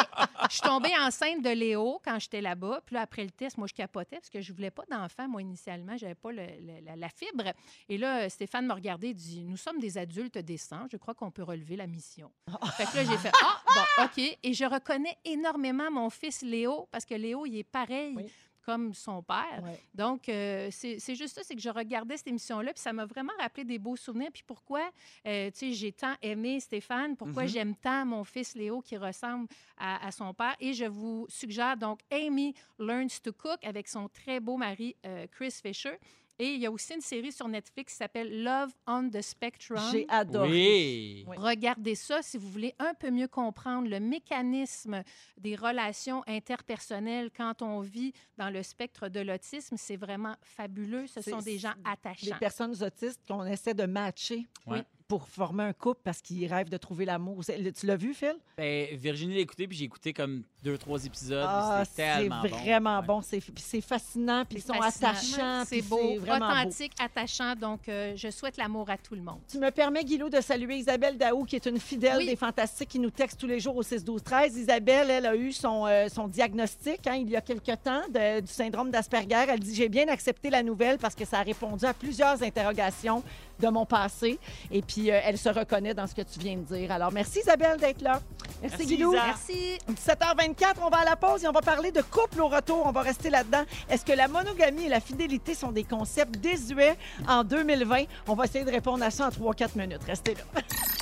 [0.49, 2.81] je suis tombée enceinte de Léo quand j'étais là-bas.
[2.85, 5.41] Puis là, après le test, moi, je capotais parce que je voulais pas d'enfant, moi,
[5.41, 5.95] initialement.
[5.97, 7.43] J'avais pas le- le- la, la fibre.
[7.87, 10.85] Et là, Stéphane m'a regardé et dit Nous sommes des adultes décents.
[10.91, 12.31] Je crois qu'on peut relever la mission.
[12.77, 13.61] Fait que là, j'ai fait Ah,
[13.97, 14.37] bon, OK.
[14.43, 18.13] Et je reconnais énormément mon fils Léo parce que Léo, il est pareil.
[18.15, 18.25] Oui.
[18.65, 19.61] comme son père.
[19.63, 19.79] Ouais.
[19.95, 23.31] Donc, euh, c'est juste ça, c'est que je regardais cette émission-là, puis ça m'a vraiment
[23.39, 24.29] rappelé des beaux souvenirs.
[24.31, 24.91] Puis pourquoi,
[25.25, 27.49] euh, tu sais, j'ai tant aimé Stéphane, pourquoi Mhm.
[27.49, 30.55] j'aime tant mon fils Léo qui ressemble à, à son père.
[30.59, 35.25] Et je vous suggère donc Amy Learns to Cook avec son très beau mari euh,
[35.31, 35.97] Chris Fisher.
[36.41, 39.77] Et il y a aussi une série sur Netflix qui s'appelle Love on the Spectrum.
[39.91, 40.49] J'ai adoré.
[40.49, 41.25] Oui.
[41.27, 41.35] Oui.
[41.37, 45.03] Regardez ça si vous voulez un peu mieux comprendre le mécanisme
[45.37, 49.75] des relations interpersonnelles quand on vit dans le spectre de l'autisme.
[49.77, 51.07] C'est vraiment fabuleux.
[51.07, 52.37] Ce sont des gens Des attachants.
[52.39, 54.83] personnes autistes qu'on essaie de matcher Ouais.
[55.09, 57.41] Pour former un couple parce qu'ils rêvent de trouver l'amour.
[57.43, 58.35] Tu l'as vu, Phil?
[58.57, 61.43] Ben, Virginie l'a écouté, puis j'ai écouté comme deux, trois épisodes.
[61.47, 62.47] Ah, c'est tellement bon.
[62.49, 63.05] vraiment Ouais.
[63.07, 63.21] bon.
[63.23, 65.09] C'est puis c'est fascinant, puis ils C'est sont fascinant.
[65.09, 65.63] attachants.
[65.67, 66.53] C'est puis beau, vraiment beau.
[66.61, 67.55] authentique, attachant.
[67.55, 69.39] Donc, euh, je souhaite l'amour à tout le monde.
[69.49, 72.27] Tu me permets, Guilou, de saluer Isabelle Daou, qui est une fidèle Oui.
[72.27, 74.55] des Fantastiques, qui nous texte tous les jours au 6-12-13.
[74.57, 78.41] Isabelle, elle a eu son, euh, son diagnostic hein, il y a quelque temps de-
[78.41, 79.45] du syndrome d'Asperger.
[79.49, 83.23] Elle dit J'ai bien accepté la nouvelle parce que ça a répondu à plusieurs interrogations
[83.59, 84.39] de mon passé.
[84.71, 86.91] Et puis, euh, elle se reconnaît dans ce que tu viens de dire.
[86.91, 88.21] Alors, merci, Isabelle, d'être là.
[88.61, 89.13] Merci, Merci, Guilou.
[89.13, 89.25] Isa.
[89.25, 89.77] Merci.
[89.89, 92.83] 17h24, on va à la pause et on va parler de couple au retour.
[92.85, 93.63] On va rester là-dedans.
[93.89, 96.97] Est-ce que la monogamie et la fidélité sont des concepts désuets
[97.27, 98.03] en 2020?
[98.27, 100.03] On va essayer de répondre à ça en 3-4 minutes.
[100.05, 100.61] Restez là.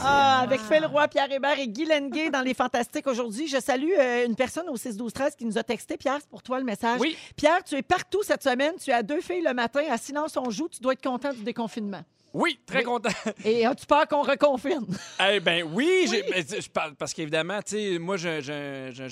[0.00, 3.46] Ah, avec Phil Roy, Pierre Hébert et Guy Lenguet dans Les Fantastiques aujourd'hui.
[3.48, 5.96] Je salue euh, une personne au 6-12-13 qui nous a texté.
[5.96, 7.00] Pierre, c'est pour toi le message.
[7.00, 7.16] Oui.
[7.36, 8.74] Pierre, tu es partout cette semaine.
[8.82, 9.80] Tu as deux filles le matin.
[9.90, 10.68] À silence, on joue.
[10.68, 12.02] Tu dois être content du déconfinement.
[12.32, 12.84] Oui, très Oui.
[12.84, 13.08] content.
[13.44, 14.86] Et as-tu peur qu'on reconfine?
[15.30, 18.40] Eh ben oui, j'ai- ben, je parle parce qu'évidemment, tu sais, moi j'ai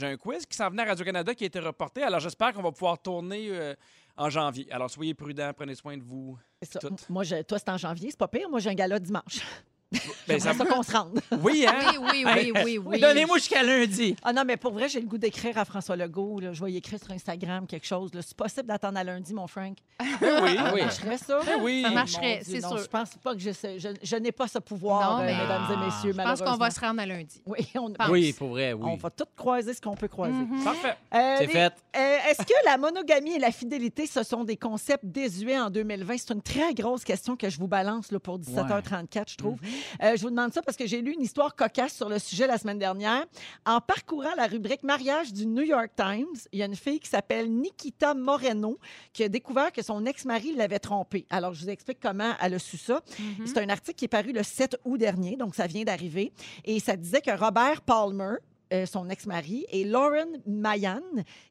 [0.02, 2.02] un quiz qui s'en venait à Radio-Canada qui a été reporté.
[2.02, 3.74] Alors j'espère qu'on va pouvoir tourner euh,
[4.16, 4.66] en janvier.
[4.70, 6.36] Alors soyez prudents, prenez soin de vous.
[6.62, 6.78] C'est ça.
[6.80, 6.94] Tout.
[7.08, 8.10] Moi, je- toi, c'est en janvier.
[8.10, 8.48] C'est pas pire.
[8.50, 9.40] Moi, j'ai un gala dimanche.
[10.28, 11.20] Ben, ça qu'on se rende.
[11.42, 11.74] Oui, hein?
[12.01, 13.01] Oui, oui, oui, oui, oui.
[13.01, 14.16] Donnez-moi jusqu'à lundi.
[14.22, 16.40] Ah non, mais pour vrai, j'ai le goût d'écrire à François Legault.
[16.40, 16.53] là.
[16.53, 18.12] Je vais y écrire sur Instagram quelque chose.
[18.14, 18.20] là.
[18.22, 19.76] C'est possible d'attendre à lundi, mon Frank?
[20.20, 20.57] Ben oui.
[20.59, 20.80] Ah oui.
[20.80, 21.40] Ça marcherait, ça?
[21.45, 21.82] Ben oui.
[21.82, 22.78] Ça marcherait, Mon Dieu, c'est non, sûr.
[22.78, 25.36] Je pense pas que je, sais- je, je n'ai pas ce pouvoir, Non, euh, mais-
[25.36, 27.42] mesdames et messieurs, Je pense qu'on va se rendre à lundi.
[27.47, 28.09] Oui, on, Pense.
[28.09, 28.82] Oui, pour vrai, oui.
[28.84, 30.32] on va tout croiser ce qu'on peut croiser.
[30.32, 30.64] Mhm.
[30.64, 30.97] Parfait.
[31.14, 31.72] Euh, C'est les- fait.
[31.97, 36.14] euh, Est-ce que la monogamie et la fidélité, ce sont des concepts désuets en 2020?
[36.18, 39.59] C'est une très grosse question que je vous balance là, pour 17h34, je trouve.
[40.03, 42.47] Euh, je vous demande ça parce que j'ai lu une histoire cocasse sur le sujet
[42.47, 43.24] la semaine dernière.
[43.66, 47.09] En parcourant la rubrique mariage du New York Times, il y a une fille qui
[47.09, 48.78] s'appelle Nikita Moreno
[49.12, 51.26] qui a découvert que son ex-mari l'avait trompée.
[51.30, 53.01] Alors, je vous explique comment elle a su ça.
[53.18, 53.47] Mhm.
[53.47, 56.32] C'est un article qui est paru le 7 août dernier, donc ça vient d'arriver.
[56.64, 58.37] Et ça disait que Robert Palmer,
[58.74, 61.00] euh, son ex-mari, et Lauren Mayan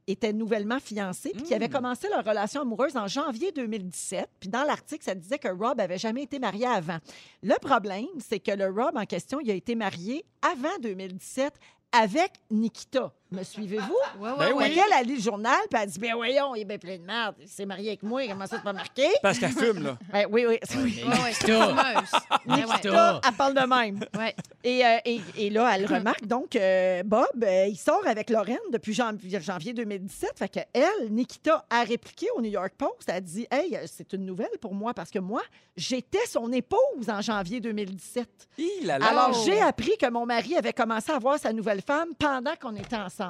[0.07, 4.29] était nouvellement fiancée, puis qui avait commencé leur relation amoureuse en janvier 2017.
[4.39, 6.97] Puis dans l'article, ça disait que Rob avait jamais été marié avant.
[7.41, 11.53] Le problème, c'est que le Rob en question, il a été marié avant 2017
[11.93, 13.13] avec Nikita.
[13.33, 13.97] Me suivez-vous?
[14.19, 14.53] Ouais, ouais, Ben ouais.
[14.53, 14.63] oui.
[14.65, 16.97] Fait qu'elle, elle lit le journal, puis elle dit Ben voyons, il est bien plein
[16.97, 17.35] de merde.
[17.41, 19.07] Il s'est marié avec moi, comment ça, c'est pas marqué?
[19.21, 19.97] Parce qu'elle fume, là.
[20.13, 20.59] Ben oui, oui.
[20.75, 21.03] oui.
[21.03, 21.51] Ouais, ouais, c'est.
[21.51, 21.63] Ouais,
[22.55, 22.63] ouais.
[22.65, 23.99] Nikita, elle parle de même.
[24.17, 24.35] Ouais.
[24.63, 28.57] Et, euh, et, et là, elle remarque donc euh, Bob, euh, il sort avec Lorraine
[28.71, 30.31] depuis jan- janvier 2017.
[30.37, 33.05] Fait que elle, Nikita, a répliqué au New York Post.
[33.07, 35.41] Elle a dit Hey, euh, c'est une nouvelle pour moi parce que moi,
[35.75, 38.27] j'étais son épouse en janvier 2017.
[38.59, 39.07] Hi là là.
[39.07, 42.75] Alors, j'ai appris que mon mari avait commencé à voir sa nouvelle femme pendant qu'on
[42.75, 43.22] était ensemble.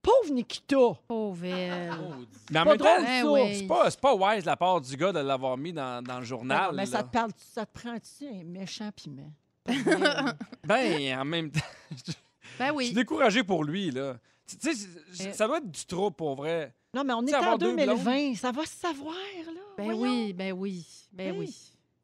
[0.00, 0.76] Pauvre Nikita.
[1.06, 1.92] Pauvre elle.
[2.50, 3.56] Mais en pas même temps, Ben oui.
[3.58, 6.18] c'est pas, c'est pas wise de la part du gars de l'avoir mis dans, dans
[6.20, 6.70] le journal.
[6.70, 9.32] Non, mais ça te parle, ça te prend-tu un méchant piment?
[10.64, 11.60] Ben, en même temps,
[12.58, 12.86] Ben je oui.
[12.86, 14.16] suis découragé pour lui, là.
[14.46, 15.32] Tu sais, c'est- Euh.
[15.32, 16.74] ça doit être du trop pour vrai.
[16.94, 18.34] non, mais on Tu est sais, en avoir deux 2020.
[18.36, 19.60] Ça va se savoir, là.
[19.76, 20.00] Ben Voyons.
[20.00, 21.54] oui, ben oui, ben Ben oui.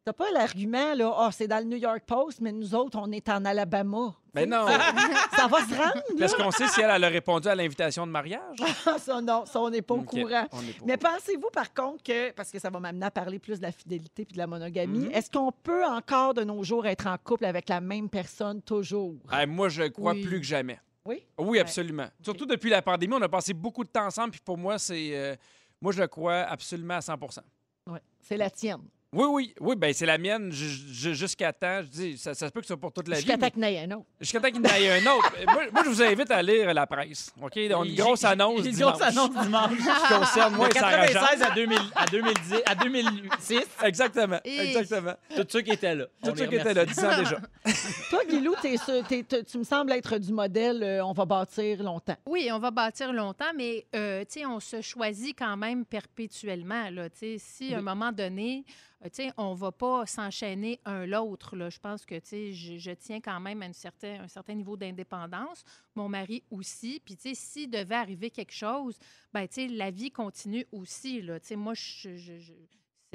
[0.07, 3.11] T'as pas l'argument, là, ah, c'est dans le New York Post, mais nous autres, on
[3.11, 4.15] est en Alabama.
[4.35, 7.55] Mais non, Ça va se rendre, parce qu'on sait si elle, elle a répondu à
[7.55, 8.59] l'invitation de mariage.
[8.87, 10.47] Ah, ça, non, ça, on n'est pas au courant.
[10.51, 13.57] pas au Mais pensez-vous, par contre, que, parce que ça va m'amener à parler plus
[13.59, 15.11] de la fidélité puis de la monogamie, Mhm.
[15.13, 19.15] est-ce qu'on peut encore, de nos jours, être en couple avec la même personne toujours?
[19.31, 20.23] Ah, moi, je crois Oui.
[20.23, 20.79] plus que jamais.
[21.07, 21.25] Oui?
[21.39, 22.09] Oui, absolument.
[22.23, 25.17] Surtout depuis la pandémie, on a passé beaucoup de temps ensemble, puis pour moi, c'est.
[25.17, 25.35] euh,
[25.81, 27.41] moi, je le crois absolument à 100%
[27.87, 27.99] Oui.
[28.21, 28.83] C'est la tienne.
[29.15, 31.81] Oui, oui, oui, ben c'est la mienne ju- ju- jusqu'à temps.
[31.83, 33.23] Je dis, ça, ça se peut que ce soit pour toute la vie.
[33.23, 34.07] Jusqu'à mais- temps qu'il y en ait un autre.
[34.21, 35.33] Jusqu'à temps qu'il y en ait un autre.
[35.47, 37.33] moi, moi, je vous invite à lire la presse.
[37.41, 37.53] OK?
[37.57, 39.71] On a une grosse annonce Une grosse annonce dimanche.
[39.79, 41.43] qui concerne moi De et Sarah 96 Jeanne.
[41.43, 45.15] à, 2000, à 2010, à 2006, Exactement, Et- exactement.
[45.37, 46.07] tous ceux qui étaient là.
[46.23, 47.01] Les ceux qui étaient là, remercie.
[47.01, 47.41] 10 ans déjà.
[48.11, 52.17] Toi, Guilou, tu me sembles être du modèle euh, on va bâtir longtemps.
[52.27, 56.91] Oui, on va bâtir longtemps, mais euh, tu sais, on se choisit quand même perpétuellement.
[56.91, 57.09] Là,
[57.39, 58.65] si à un moment donné,
[59.13, 61.57] sais, on ne va pas s'enchaîner un l'autre.
[61.69, 65.63] Je pense que je, je tiens quand même à une certain, un certain niveau d'indépendance.
[65.95, 67.01] Mon mari aussi.
[67.05, 68.99] Puis, s'il devait arriver quelque chose,
[69.33, 71.21] ben, la vie continue aussi.
[71.23, 71.39] Là.
[71.57, 72.53] Moi, je, je- je-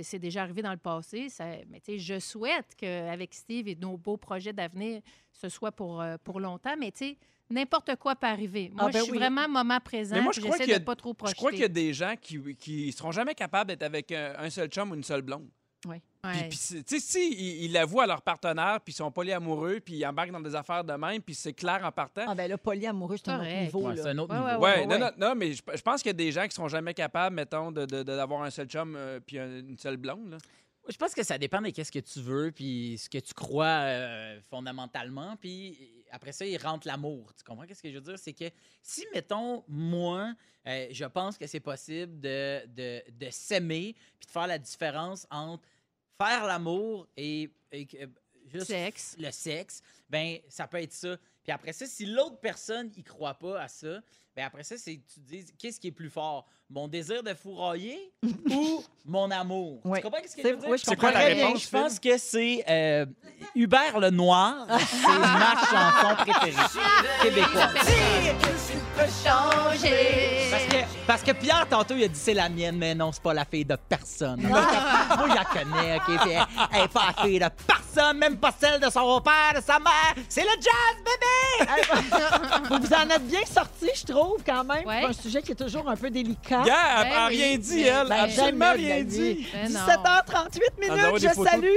[0.02, 1.30] c'est- déjà arrivé dans le passé.
[1.30, 6.18] Ça, mais je souhaite qu'avec Steve et nos beaux projets d'avenir, ce soit pour, euh,
[6.24, 6.76] pour longtemps.
[6.80, 6.94] Mais
[7.50, 8.70] n'importe quoi peut arriver.
[8.70, 9.18] Moi, Ah, ben je suis oui.
[9.18, 10.16] vraiment moment présent.
[10.16, 11.36] Mais moi, je crois qu'il y a- de pas trop Je projeter.
[11.36, 14.50] crois qu'il y a des gens qui, qui seront jamais capables d'être avec un, un
[14.52, 15.50] seul chum ou une seule blonde.
[15.82, 15.92] Puis,
[16.32, 16.48] Ouais.
[16.50, 19.80] puis c'est- tu sais, si ils ils l'avouent à leur partenaire, puis ils sont polyamoureux,
[19.80, 22.26] puis ils embarquent dans des affaires de même, puis c'est clair en partant.
[22.28, 23.62] Ah, ben là, polyamoureux, c'est un autre Correct.
[23.62, 23.88] niveau.
[23.88, 24.04] Ouais, là.
[24.04, 24.50] c'est un autre Ouais, niveau.
[24.62, 25.12] ouais, Ouais, ouais, non, ouais.
[25.18, 27.34] non, non, mais je, je pense qu'il y a des gens qui seront jamais capables,
[27.36, 30.32] mettons, de- de- de- d'avoir un seul chum euh, puis un- une seule blonde.
[30.32, 30.38] Là.
[30.90, 33.66] Je pense que ça dépend de qu'est-ce que tu veux, puis ce que tu crois
[33.68, 37.32] euh, fondamentalement, puis après ça, il rentre l'amour.
[37.36, 38.18] Tu comprends qu'est-ce que je veux dire?
[38.18, 38.46] C'est que
[38.82, 40.34] si, mettons, moi,
[40.68, 45.28] euh, je pense que c'est possible de, de, de s'aimer, puis de faire la différence
[45.30, 45.64] entre
[46.20, 48.10] faire l'amour et, et que-
[48.48, 48.74] juste
[49.20, 51.16] le sexe, ben ça peut être ça.
[51.50, 53.88] Puis après ça, si l'autre personne y croit pas à ça,
[54.36, 57.34] ben après ça, c'est tu te dis qu'est-ce qui est plus fort, mon désir de
[57.34, 58.14] fourrailler
[58.52, 59.82] ou mon amour?
[59.84, 59.98] Ouais.
[59.98, 60.70] Tu comprends qu'est-ce que C'est- je veux dire?
[60.70, 61.20] oui, je C'est quoi bien.
[61.22, 61.64] réponse?
[61.64, 63.08] Je pense que c'est euh,
[63.56, 64.68] Hubert le Noir.
[64.80, 66.54] C'est ma chanson préférée
[67.24, 67.74] québécoise.
[70.52, 73.22] Parce que, parce que Pierre, tantôt, il a dit c'est la mienne, mais non, c'est
[73.24, 74.42] pas la fille de personne.
[74.42, 74.62] Moi,
[75.30, 76.04] je la connais, OK?
[76.22, 76.44] Puis elle,
[76.74, 79.80] elle est pas la fille de personne, même pas celle de son père, de sa
[79.80, 80.16] mère.
[80.28, 81.70] C'est le jazz, bébé!
[82.70, 84.86] Vous vous en êtes bien sorti, je trouve, quand même.
[84.86, 85.06] Ouais.
[85.06, 86.62] Un sujet qui est toujours un peu délicat.
[86.66, 88.08] Elle Ben oui, rien dit, elle.
[88.08, 89.48] Ben, absolument rien dit.
[89.54, 89.80] Ben non.
[89.80, 91.76] 17h38 Elle minutes, je salue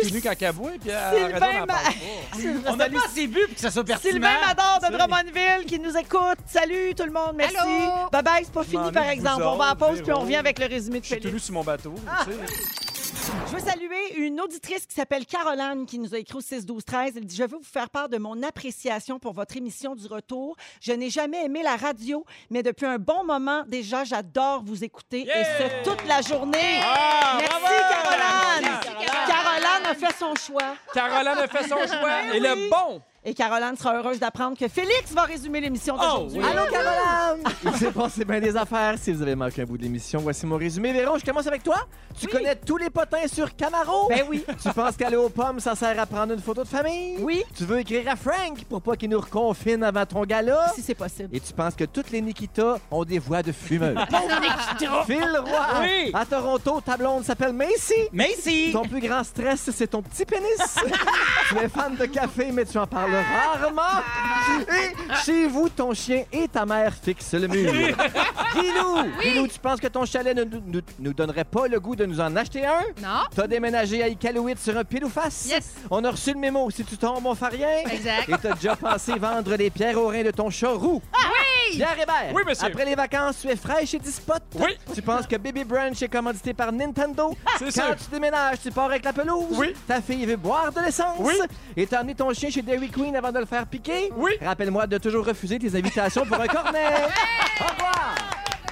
[0.80, 2.70] puis Sylvain Ma-.
[2.70, 4.12] On n'a pas assez bu pour que ça soit pertinent.
[4.12, 4.96] Sylvain Mador de.
[4.96, 6.38] Drummondville qui nous écoute.
[6.46, 7.56] Salut tout le monde, merci.
[7.56, 8.08] Allô?
[8.10, 9.42] Bye bye, c'est pas fini par exemple.
[9.44, 11.30] On va en pause puis on revient avec le résumé de Je suis Félix.
[11.30, 11.94] tenu sur mon bateau.
[12.24, 12.91] tu sais.
[13.46, 16.84] Je veux saluer une auditrice qui s'appelle Caroline qui nous a écrit au 6 12
[16.84, 17.12] 13.
[17.16, 20.56] Elle dit Je veux vous faire part de mon appréciation pour votre émission du retour.
[20.80, 25.22] Je n'ai jamais aimé la radio, mais depuis un bon moment déjà, j'adore vous écouter
[25.22, 26.80] et ce toute la journée.
[26.82, 27.74] Ah, Merci bravo!
[27.92, 28.78] Caroline.
[29.00, 30.74] Merci, Caroline a fait son choix.
[30.92, 32.34] Caroline a fait son choix.
[32.34, 33.00] Et le bon.
[33.24, 36.40] Et Caroline sera heureuse d'apprendre que Félix va résumer l'émission d'aujourd'hui.
[36.40, 36.44] oui.
[36.44, 37.44] Allô, Caroline!
[37.64, 38.96] Il s'est passé bien des affaires.
[38.98, 40.92] Si vous avez manqué un bout de l'émission, voici mon résumé.
[40.92, 41.76] Véron, je commence avec toi.
[42.18, 42.32] Tu Oui.
[42.32, 44.08] connais tous les potins sur Camaro?
[44.08, 44.44] Ben oui.
[44.60, 47.18] Tu penses qu'aller aux pommes, ça sert à prendre une photo de famille?
[47.20, 50.72] Oui, Tu veux écrire à Frank pour pas qu'il nous reconfine avant ton gala?
[50.74, 51.28] si c'est possible.
[51.32, 54.04] Et tu penses que toutes les Nikita ont des voix de fumeurs?
[55.06, 55.80] Phil Roy!
[55.82, 56.10] Oui.
[56.12, 57.94] À Toronto, ta blonde s'appelle Macy.
[58.12, 58.70] Macy!
[58.72, 60.58] Ton plus grand stress, c'est ton petit pénis.
[61.50, 64.02] tu es fan de café, mais tu en parles parle rarement.
[64.68, 67.72] Et chez vous, ton chien et ta mère fixent le mur.
[68.54, 71.96] Dis-nous, dis-nous, tu penses que ton chalet ne nous, nous- nous donnerait pas le goût
[71.96, 72.82] de nous en acheter un?
[73.02, 73.22] Non.
[73.34, 75.46] T'as déménagé à Iqaluit sur un pile ou face?
[75.48, 75.72] Yes.
[75.90, 76.70] On a reçu le mémo.
[76.70, 77.78] Si tu tombes, on fait rien.
[77.90, 78.28] Exact.
[78.28, 81.00] Et t'as déjà pensé vendre les pierres aux reins de ton chat roux?
[81.14, 81.76] Oui!
[81.76, 82.32] Pierre Hébert.
[82.34, 82.66] Oui, monsieur.
[82.66, 84.42] Après les vacances, tu es fraîche et dispote.
[84.56, 84.76] Oui.
[84.94, 87.34] Tu penses que Baby Brunch est commandité par Nintendo?
[87.58, 87.96] C'est Quand sûr.
[87.96, 89.46] tu déménages, tu pars avec la pelouse.
[89.56, 89.72] Oui.
[89.88, 91.16] Ta fille veut boire de l'essence.
[91.18, 91.32] Oui.
[91.76, 94.11] Et t'as amené ton chien chez Dairy Queen avant de le faire piquer?
[94.16, 94.32] Oui.
[94.40, 96.86] Rappelle-moi de toujours refuser tes invitations pour un cornet.
[97.61, 98.14] Au revoir.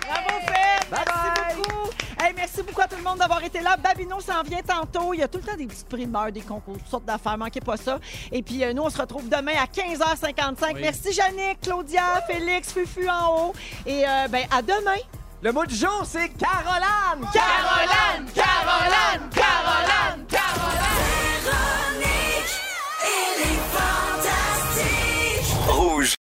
[0.07, 0.89] Bravo, Fred.
[0.91, 1.91] Merci beaucoup.
[2.21, 3.77] Hey, merci beaucoup à tout le monde d'avoir été là.
[3.77, 5.13] Babino s'en vient tantôt.
[5.15, 7.37] Il y a tout le temps des petites primeurs, des concours, toutes sortes d'affaires.
[7.37, 7.99] Manquez pas ça.
[8.31, 10.79] Et puis, euh, nous, on se retrouve demain à 15h55.
[10.81, 13.55] Merci, Yannick, Claudia, Félix, Fufu en haut.
[13.85, 15.01] Et euh, ben, à demain.
[15.43, 17.27] Le mot du jour, c'est Caroline!
[17.33, 18.27] Caroline!
[18.35, 19.31] Caroline!
[19.31, 19.31] Caroline!
[19.35, 20.27] Caroline!
[20.29, 21.11] Caroline!
[21.45, 22.70] Véronique!
[23.23, 25.57] Il est fantastique!
[25.69, 26.17] Rouge!